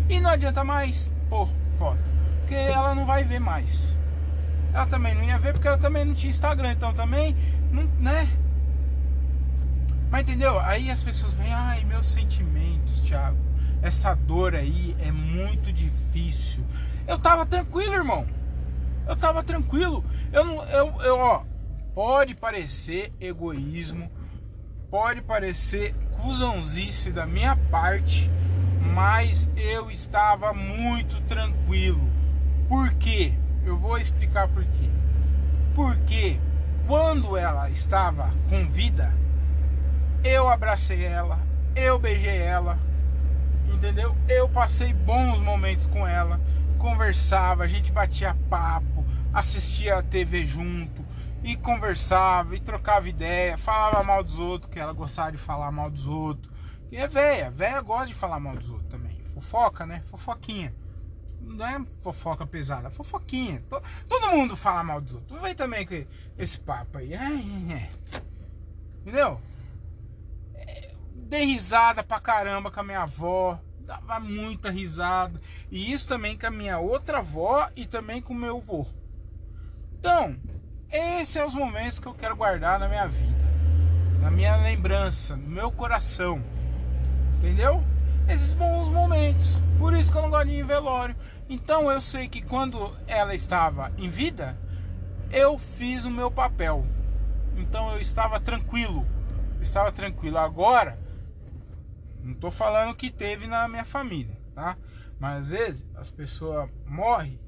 E 0.08 0.20
não 0.20 0.30
adianta 0.30 0.62
mais 0.64 1.10
pôr 1.28 1.48
foto, 1.78 1.98
porque 2.40 2.54
ela 2.54 2.94
não 2.94 3.06
vai 3.06 3.24
ver 3.24 3.40
mais. 3.40 3.96
Ela 4.72 4.86
também 4.86 5.14
não 5.14 5.22
ia 5.22 5.38
ver 5.38 5.52
porque 5.52 5.68
ela 5.68 5.78
também 5.78 6.04
não 6.04 6.14
tinha 6.14 6.30
Instagram, 6.30 6.72
então 6.72 6.92
também, 6.92 7.34
não, 7.72 7.84
né? 7.98 8.28
Mas 10.10 10.22
entendeu? 10.22 10.58
Aí 10.60 10.90
as 10.90 11.02
pessoas 11.02 11.32
vêm, 11.32 11.52
ai, 11.52 11.84
meus 11.84 12.06
sentimentos, 12.06 13.00
Thiago. 13.00 13.36
Essa 13.82 14.14
dor 14.14 14.54
aí 14.54 14.96
é 14.98 15.10
muito 15.12 15.72
difícil. 15.72 16.64
Eu 17.06 17.18
tava 17.18 17.46
tranquilo, 17.46 17.94
irmão. 17.94 18.26
Eu 19.06 19.16
tava 19.16 19.42
tranquilo. 19.42 20.04
Eu 20.32 20.44
não, 20.44 20.62
eu, 20.64 21.02
eu, 21.02 21.18
ó, 21.18 21.42
pode 21.94 22.34
parecer 22.34 23.12
egoísmo, 23.20 24.10
pode 24.90 25.22
parecer 25.22 25.94
cuzãozice 26.20 27.12
da 27.12 27.26
minha 27.26 27.56
parte, 27.70 28.30
mas 28.94 29.50
eu 29.56 29.90
estava 29.90 30.52
muito 30.52 31.20
tranquilo. 31.22 32.10
Por 32.68 32.92
quê? 32.94 33.32
Eu 33.64 33.78
vou 33.78 33.98
explicar 33.98 34.48
por 34.48 34.64
quê. 34.64 34.90
Porque 35.74 36.38
quando 36.86 37.36
ela 37.36 37.68
estava 37.70 38.32
com 38.48 38.68
vida, 38.68 39.12
eu 40.24 40.48
abracei 40.48 41.04
ela, 41.04 41.38
eu 41.74 41.98
beijei 41.98 42.38
ela, 42.38 42.78
entendeu? 43.72 44.16
Eu 44.28 44.48
passei 44.48 44.92
bons 44.92 45.38
momentos 45.40 45.86
com 45.86 46.06
ela, 46.06 46.40
conversava, 46.78 47.64
a 47.64 47.66
gente 47.66 47.92
batia 47.92 48.36
papo, 48.48 49.04
assistia 49.32 49.98
a 49.98 50.02
TV 50.02 50.46
junto 50.46 51.04
e 51.42 51.56
conversava 51.56 52.56
e 52.56 52.60
trocava 52.60 53.08
ideia, 53.08 53.56
falava 53.56 54.02
mal 54.02 54.24
dos 54.24 54.40
outros, 54.40 54.70
que 54.70 54.78
ela 54.78 54.92
gostava 54.92 55.32
de 55.32 55.38
falar 55.38 55.70
mal 55.70 55.90
dos 55.90 56.06
outros. 56.06 56.52
E 56.90 56.96
é 56.96 57.06
velha, 57.06 57.50
velha 57.50 57.80
gosta 57.80 58.06
de 58.06 58.14
falar 58.14 58.40
mal 58.40 58.56
dos 58.56 58.70
outros 58.70 58.88
também. 58.88 59.20
Fofoca, 59.34 59.84
né? 59.84 60.02
Fofoquinha 60.06 60.72
não 61.46 61.66
é 61.66 61.80
fofoca 62.00 62.44
pesada, 62.46 62.90
fofoquinha. 62.90 63.62
Todo 64.08 64.30
mundo 64.30 64.56
fala 64.56 64.82
mal 64.82 65.00
dos 65.00 65.14
outros. 65.14 65.40
Vem 65.40 65.54
também 65.54 65.86
com 65.86 66.04
esse 66.36 66.60
papo 66.60 66.98
aí. 66.98 67.12
Entendeu? 69.02 69.40
Dei 71.26 71.44
risada 71.44 72.02
pra 72.02 72.20
caramba 72.20 72.70
com 72.70 72.80
a 72.80 72.84
minha 72.84 73.02
avó. 73.02 73.58
Dava 73.80 74.18
muita 74.18 74.70
risada. 74.70 75.40
E 75.70 75.92
isso 75.92 76.08
também 76.08 76.36
com 76.36 76.46
a 76.46 76.50
minha 76.50 76.78
outra 76.78 77.18
avó 77.18 77.68
e 77.76 77.86
também 77.86 78.20
com 78.20 78.32
o 78.32 78.36
meu 78.36 78.56
avô. 78.58 78.86
Então, 79.98 80.36
esses 80.90 81.28
são 81.28 81.46
os 81.46 81.54
momentos 81.54 81.98
que 81.98 82.06
eu 82.06 82.14
quero 82.14 82.36
guardar 82.36 82.78
na 82.78 82.88
minha 82.88 83.06
vida. 83.06 83.46
Na 84.20 84.30
minha 84.30 84.56
lembrança, 84.56 85.36
no 85.36 85.48
meu 85.48 85.70
coração. 85.70 86.42
Entendeu? 87.38 87.84
esses 88.28 88.54
bons 88.54 88.88
momentos. 88.88 89.60
Por 89.78 89.94
isso 89.94 90.10
que 90.10 90.18
eu 90.18 90.22
não 90.22 90.30
gosto 90.30 90.46
de 90.46 90.54
ir 90.54 90.60
em 90.60 90.66
velório. 90.66 91.16
Então 91.48 91.90
eu 91.90 92.00
sei 92.00 92.28
que 92.28 92.40
quando 92.42 92.90
ela 93.06 93.34
estava 93.34 93.92
em 93.96 94.08
vida, 94.08 94.56
eu 95.30 95.58
fiz 95.58 96.04
o 96.04 96.10
meu 96.10 96.30
papel. 96.30 96.84
Então 97.56 97.92
eu 97.92 98.00
estava 98.00 98.40
tranquilo. 98.40 99.06
Estava 99.60 99.92
tranquilo. 99.92 100.38
Agora, 100.38 100.98
não 102.26 102.34
estou 102.34 102.50
falando 102.50 102.94
que 102.94 103.10
teve 103.10 103.46
na 103.46 103.66
minha 103.68 103.84
família, 103.84 104.34
tá? 104.54 104.76
Mas 105.18 105.44
às 105.44 105.50
vezes 105.50 105.86
as 105.94 106.10
pessoas 106.10 106.68
morrem 106.84 107.40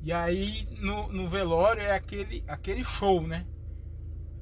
e 0.00 0.12
aí 0.12 0.66
no, 0.80 1.12
no 1.12 1.28
velório 1.28 1.82
é 1.82 1.92
aquele, 1.92 2.42
aquele 2.48 2.82
show, 2.82 3.26
né? 3.26 3.44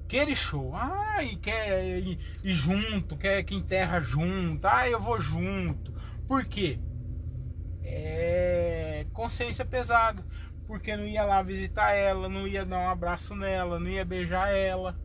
aquele 0.09 0.35
show. 0.35 0.75
Ah, 0.75 1.23
e 1.23 1.37
quer 1.37 1.99
ir, 1.99 2.19
ir, 2.43 2.55
junto, 2.55 3.17
quer 3.17 3.43
que 3.43 3.55
enterra 3.55 4.01
junto. 4.01 4.67
Ah, 4.67 4.89
eu 4.89 4.99
vou 4.99 5.21
junto. 5.21 5.93
Por 6.27 6.47
quê? 6.47 6.81
É 7.85 9.07
consciência 9.13 9.65
pesada. 9.65 10.25
Porque 10.67 10.97
não 10.97 11.05
ia 11.05 11.25
lá 11.25 11.43
visitar 11.43 11.93
ela, 11.93 12.29
não 12.29 12.47
ia 12.47 12.65
dar 12.65 12.79
um 12.79 12.89
abraço 12.89 13.35
nela, 13.37 13.79
não 13.79 13.89
ia 13.89 14.05
beijar 14.05 14.49
ela. 14.49 14.99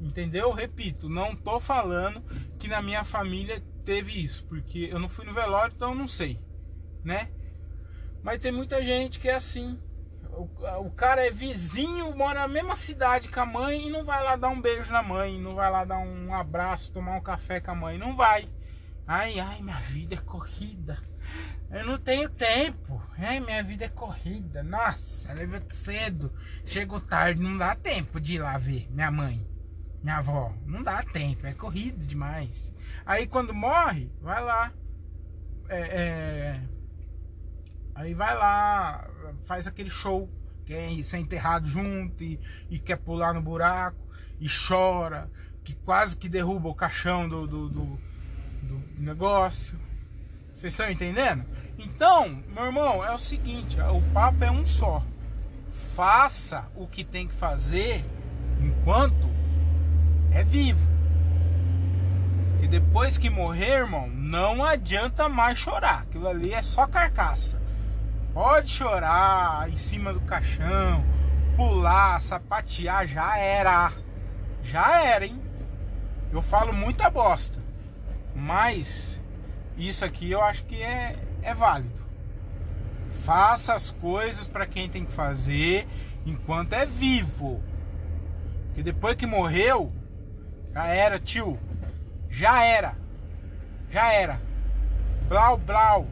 Entendeu? 0.00 0.52
Repito, 0.52 1.08
não 1.08 1.34
tô 1.34 1.58
falando 1.58 2.22
que 2.58 2.68
na 2.68 2.80
minha 2.80 3.02
família 3.02 3.62
teve 3.88 4.22
isso, 4.22 4.44
porque 4.44 4.90
eu 4.92 4.98
não 4.98 5.08
fui 5.08 5.24
no 5.24 5.32
velório, 5.32 5.72
então 5.74 5.92
eu 5.92 5.94
não 5.94 6.06
sei, 6.06 6.38
né? 7.02 7.30
Mas 8.22 8.38
tem 8.38 8.52
muita 8.52 8.82
gente 8.82 9.18
que 9.18 9.30
é 9.30 9.34
assim, 9.34 9.80
o, 10.30 10.46
o 10.84 10.90
cara 10.90 11.26
é 11.26 11.30
vizinho, 11.30 12.14
mora 12.14 12.40
na 12.40 12.48
mesma 12.48 12.76
cidade 12.76 13.30
com 13.30 13.40
a 13.40 13.46
mãe 13.46 13.88
e 13.88 13.90
não 13.90 14.04
vai 14.04 14.22
lá 14.22 14.36
dar 14.36 14.50
um 14.50 14.60
beijo 14.60 14.92
na 14.92 15.02
mãe, 15.02 15.40
não 15.40 15.54
vai 15.54 15.70
lá 15.70 15.86
dar 15.86 16.00
um 16.00 16.34
abraço, 16.34 16.92
tomar 16.92 17.16
um 17.16 17.22
café 17.22 17.60
com 17.60 17.70
a 17.70 17.74
mãe, 17.74 17.96
não 17.96 18.14
vai. 18.14 18.46
Ai, 19.06 19.40
ai, 19.40 19.62
minha 19.62 19.80
vida 19.80 20.16
é 20.16 20.18
corrida. 20.18 20.98
Eu 21.70 21.86
não 21.86 21.96
tenho 21.96 22.28
tempo. 22.28 23.02
Ai, 23.16 23.40
minha 23.40 23.62
vida 23.62 23.86
é 23.86 23.88
corrida. 23.88 24.62
Nossa, 24.62 25.32
levanto 25.32 25.72
cedo, 25.72 26.30
chego 26.66 27.00
tarde, 27.00 27.42
não 27.42 27.56
dá 27.56 27.74
tempo 27.74 28.20
de 28.20 28.34
ir 28.34 28.40
lá 28.40 28.58
ver 28.58 28.86
minha 28.90 29.10
mãe, 29.10 29.48
minha 30.02 30.16
avó. 30.16 30.52
Não 30.66 30.82
dá 30.82 31.02
tempo, 31.02 31.46
é 31.46 31.52
corrido 31.52 32.06
demais. 32.06 32.74
Aí 33.04 33.26
quando 33.26 33.54
morre, 33.54 34.10
vai 34.20 34.42
lá. 34.42 34.72
É, 35.68 35.78
é, 35.78 36.62
aí 37.94 38.14
vai 38.14 38.34
lá, 38.34 39.08
faz 39.44 39.66
aquele 39.66 39.90
show, 39.90 40.28
quer 40.64 40.90
ser 41.04 41.18
enterrado 41.18 41.66
junto 41.66 42.22
e, 42.22 42.40
e, 42.70 42.78
quer 42.78 42.96
pular 42.96 43.34
no 43.34 43.42
buraco 43.42 43.98
e 44.40 44.48
chora, 44.48 45.30
que 45.62 45.74
quase 45.74 46.16
que 46.16 46.28
derruba 46.28 46.68
o 46.68 46.74
caixão 46.74 47.28
do, 47.28 47.46
do, 47.46 47.68
do, 47.68 48.00
do 48.62 48.82
negócio. 48.98 49.78
Vocês 50.54 50.72
estão 50.72 50.90
entendendo? 50.90 51.44
Então, 51.78 52.42
meu 52.48 52.64
irmão, 52.64 53.04
é 53.04 53.12
o 53.12 53.18
seguinte: 53.18 53.78
o 53.80 54.02
papo 54.12 54.42
é 54.42 54.50
um 54.50 54.64
só. 54.64 55.04
Faça 55.94 56.66
o 56.74 56.86
que 56.86 57.04
tem 57.04 57.28
que 57.28 57.34
fazer 57.34 58.04
enquanto 58.60 59.37
é 60.32 60.42
vivo. 60.42 60.88
Porque 62.52 62.66
depois 62.66 63.16
que 63.16 63.30
morrer, 63.30 63.78
irmão, 63.78 64.08
não 64.08 64.64
adianta 64.64 65.28
mais 65.28 65.58
chorar. 65.58 66.02
Aquilo 66.02 66.28
ali 66.28 66.52
é 66.52 66.62
só 66.62 66.86
carcaça. 66.86 67.60
Pode 68.34 68.70
chorar 68.70 69.68
em 69.70 69.76
cima 69.76 70.12
do 70.12 70.20
caixão, 70.20 71.04
pular, 71.56 72.20
sapatear, 72.20 73.06
já 73.06 73.38
era. 73.38 73.92
Já 74.62 75.02
era, 75.02 75.26
hein? 75.26 75.40
Eu 76.32 76.42
falo 76.42 76.72
muita 76.72 77.08
bosta. 77.08 77.58
Mas 78.34 79.20
isso 79.76 80.04
aqui 80.04 80.30
eu 80.30 80.42
acho 80.42 80.64
que 80.64 80.82
é, 80.82 81.16
é 81.42 81.54
válido. 81.54 82.02
Faça 83.24 83.74
as 83.74 83.90
coisas 83.90 84.46
para 84.46 84.66
quem 84.66 84.88
tem 84.88 85.04
que 85.04 85.12
fazer 85.12 85.86
enquanto 86.26 86.72
é 86.72 86.84
vivo. 86.84 87.62
Porque 88.66 88.82
depois 88.82 89.16
que 89.16 89.26
morreu, 89.26 89.92
já 90.78 90.86
era, 90.86 91.18
tio. 91.18 91.58
Já 92.30 92.64
era. 92.64 92.96
Já 93.90 94.12
era. 94.12 94.40
Blau, 95.28 95.58
blau. 95.58 96.06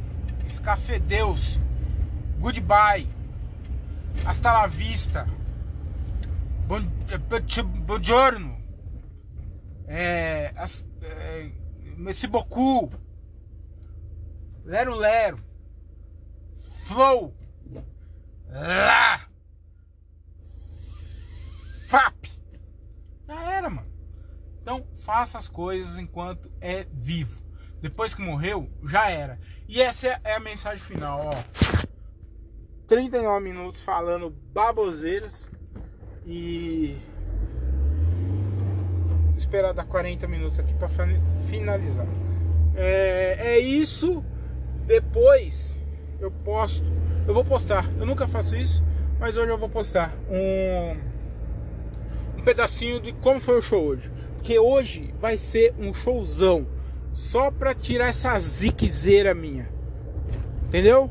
Escafedeus. 0.45 1.61
Goodbye. 2.41 3.09
Hasta 4.25 4.53
la 4.53 4.67
vista. 4.67 5.25
Buongiorno. 7.87 8.61
É, 9.87 10.53
é, 11.01 11.53
esse 12.09 12.27
Boku. 12.27 12.91
Lero 14.65 14.97
Lero. 14.97 15.39
Flow. 16.87 17.33
Lá. 18.51 19.21
FAP. 21.89 22.27
Já 23.29 23.53
era, 23.53 23.71
mano. 23.71 23.96
Então, 24.67 24.85
faça 25.05 25.39
as 25.39 25.47
coisas 25.47 25.97
enquanto 25.97 26.51
é 26.61 26.89
vivo. 26.93 27.41
Depois 27.81 28.13
que 28.13 28.21
morreu, 28.21 28.69
já 28.83 29.09
era. 29.09 29.39
E 29.69 29.81
essa 29.81 30.21
é 30.25 30.35
a 30.35 30.41
mensagem 30.41 30.83
final, 30.83 31.31
ó. 31.33 31.35
39 32.89 33.45
minutos 33.45 33.81
falando 33.81 34.29
baboseiras 34.53 35.49
e 36.27 36.99
esperar 39.37 39.73
dar 39.73 39.85
40 39.85 40.27
minutos 40.27 40.59
aqui 40.59 40.75
para 40.75 40.89
finalizar. 41.49 42.09
É, 42.75 43.37
é, 43.39 43.59
isso. 43.61 44.25
Depois 44.85 45.81
eu 46.19 46.33
posto. 46.33 46.85
Eu 47.25 47.33
vou 47.33 47.45
postar. 47.45 47.89
Eu 48.01 48.05
nunca 48.05 48.27
faço 48.27 48.57
isso, 48.57 48.85
mas 49.21 49.37
hoje 49.37 49.53
eu 49.53 49.59
vou 49.59 49.69
postar 49.69 50.13
um, 50.29 50.97
um 52.41 52.43
pedacinho 52.43 53.01
de 53.01 53.13
como 53.13 53.39
foi 53.41 53.61
o 53.61 53.63
show 53.63 53.81
hoje. 53.81 54.11
Porque 54.47 54.61
hoje 54.61 55.13
vai 55.21 55.37
ser 55.37 55.75
um 55.77 55.93
showzão. 55.93 56.69
Só 57.13 57.51
pra 57.51 57.75
tirar 57.75 58.07
essa 58.07 58.39
ziquezeira 58.39 59.35
minha. 59.35 59.69
Entendeu? 60.65 61.11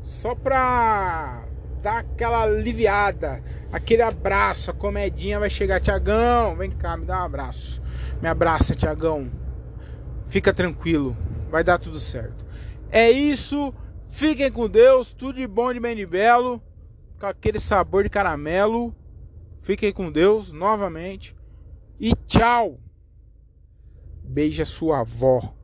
Só 0.00 0.32
pra 0.32 1.44
dar 1.82 1.98
aquela 1.98 2.44
aliviada, 2.44 3.42
aquele 3.72 4.02
abraço, 4.02 4.70
a 4.70 4.74
comedinha 4.74 5.40
vai 5.40 5.50
chegar, 5.50 5.80
Tiagão, 5.80 6.54
vem 6.54 6.70
cá, 6.70 6.96
me 6.96 7.04
dá 7.04 7.20
um 7.20 7.24
abraço. 7.24 7.82
Me 8.22 8.28
abraça, 8.28 8.76
Tiagão. 8.76 9.28
Fica 10.28 10.54
tranquilo, 10.54 11.16
vai 11.50 11.64
dar 11.64 11.80
tudo 11.80 11.98
certo. 11.98 12.46
É 12.92 13.10
isso, 13.10 13.74
fiquem 14.08 14.52
com 14.52 14.68
Deus, 14.68 15.12
tudo 15.12 15.40
de 15.40 15.48
bom 15.48 15.72
de 15.72 15.80
bem 15.80 16.06
belo, 16.06 16.62
com 17.18 17.26
aquele 17.26 17.58
sabor 17.58 18.04
de 18.04 18.08
caramelo. 18.08 18.94
Fiquem 19.62 19.92
com 19.92 20.12
Deus 20.12 20.52
novamente 20.52 21.36
e 22.00 22.14
tchau. 22.26 22.80
Beija 24.24 24.64
sua 24.64 25.00
avó. 25.00 25.57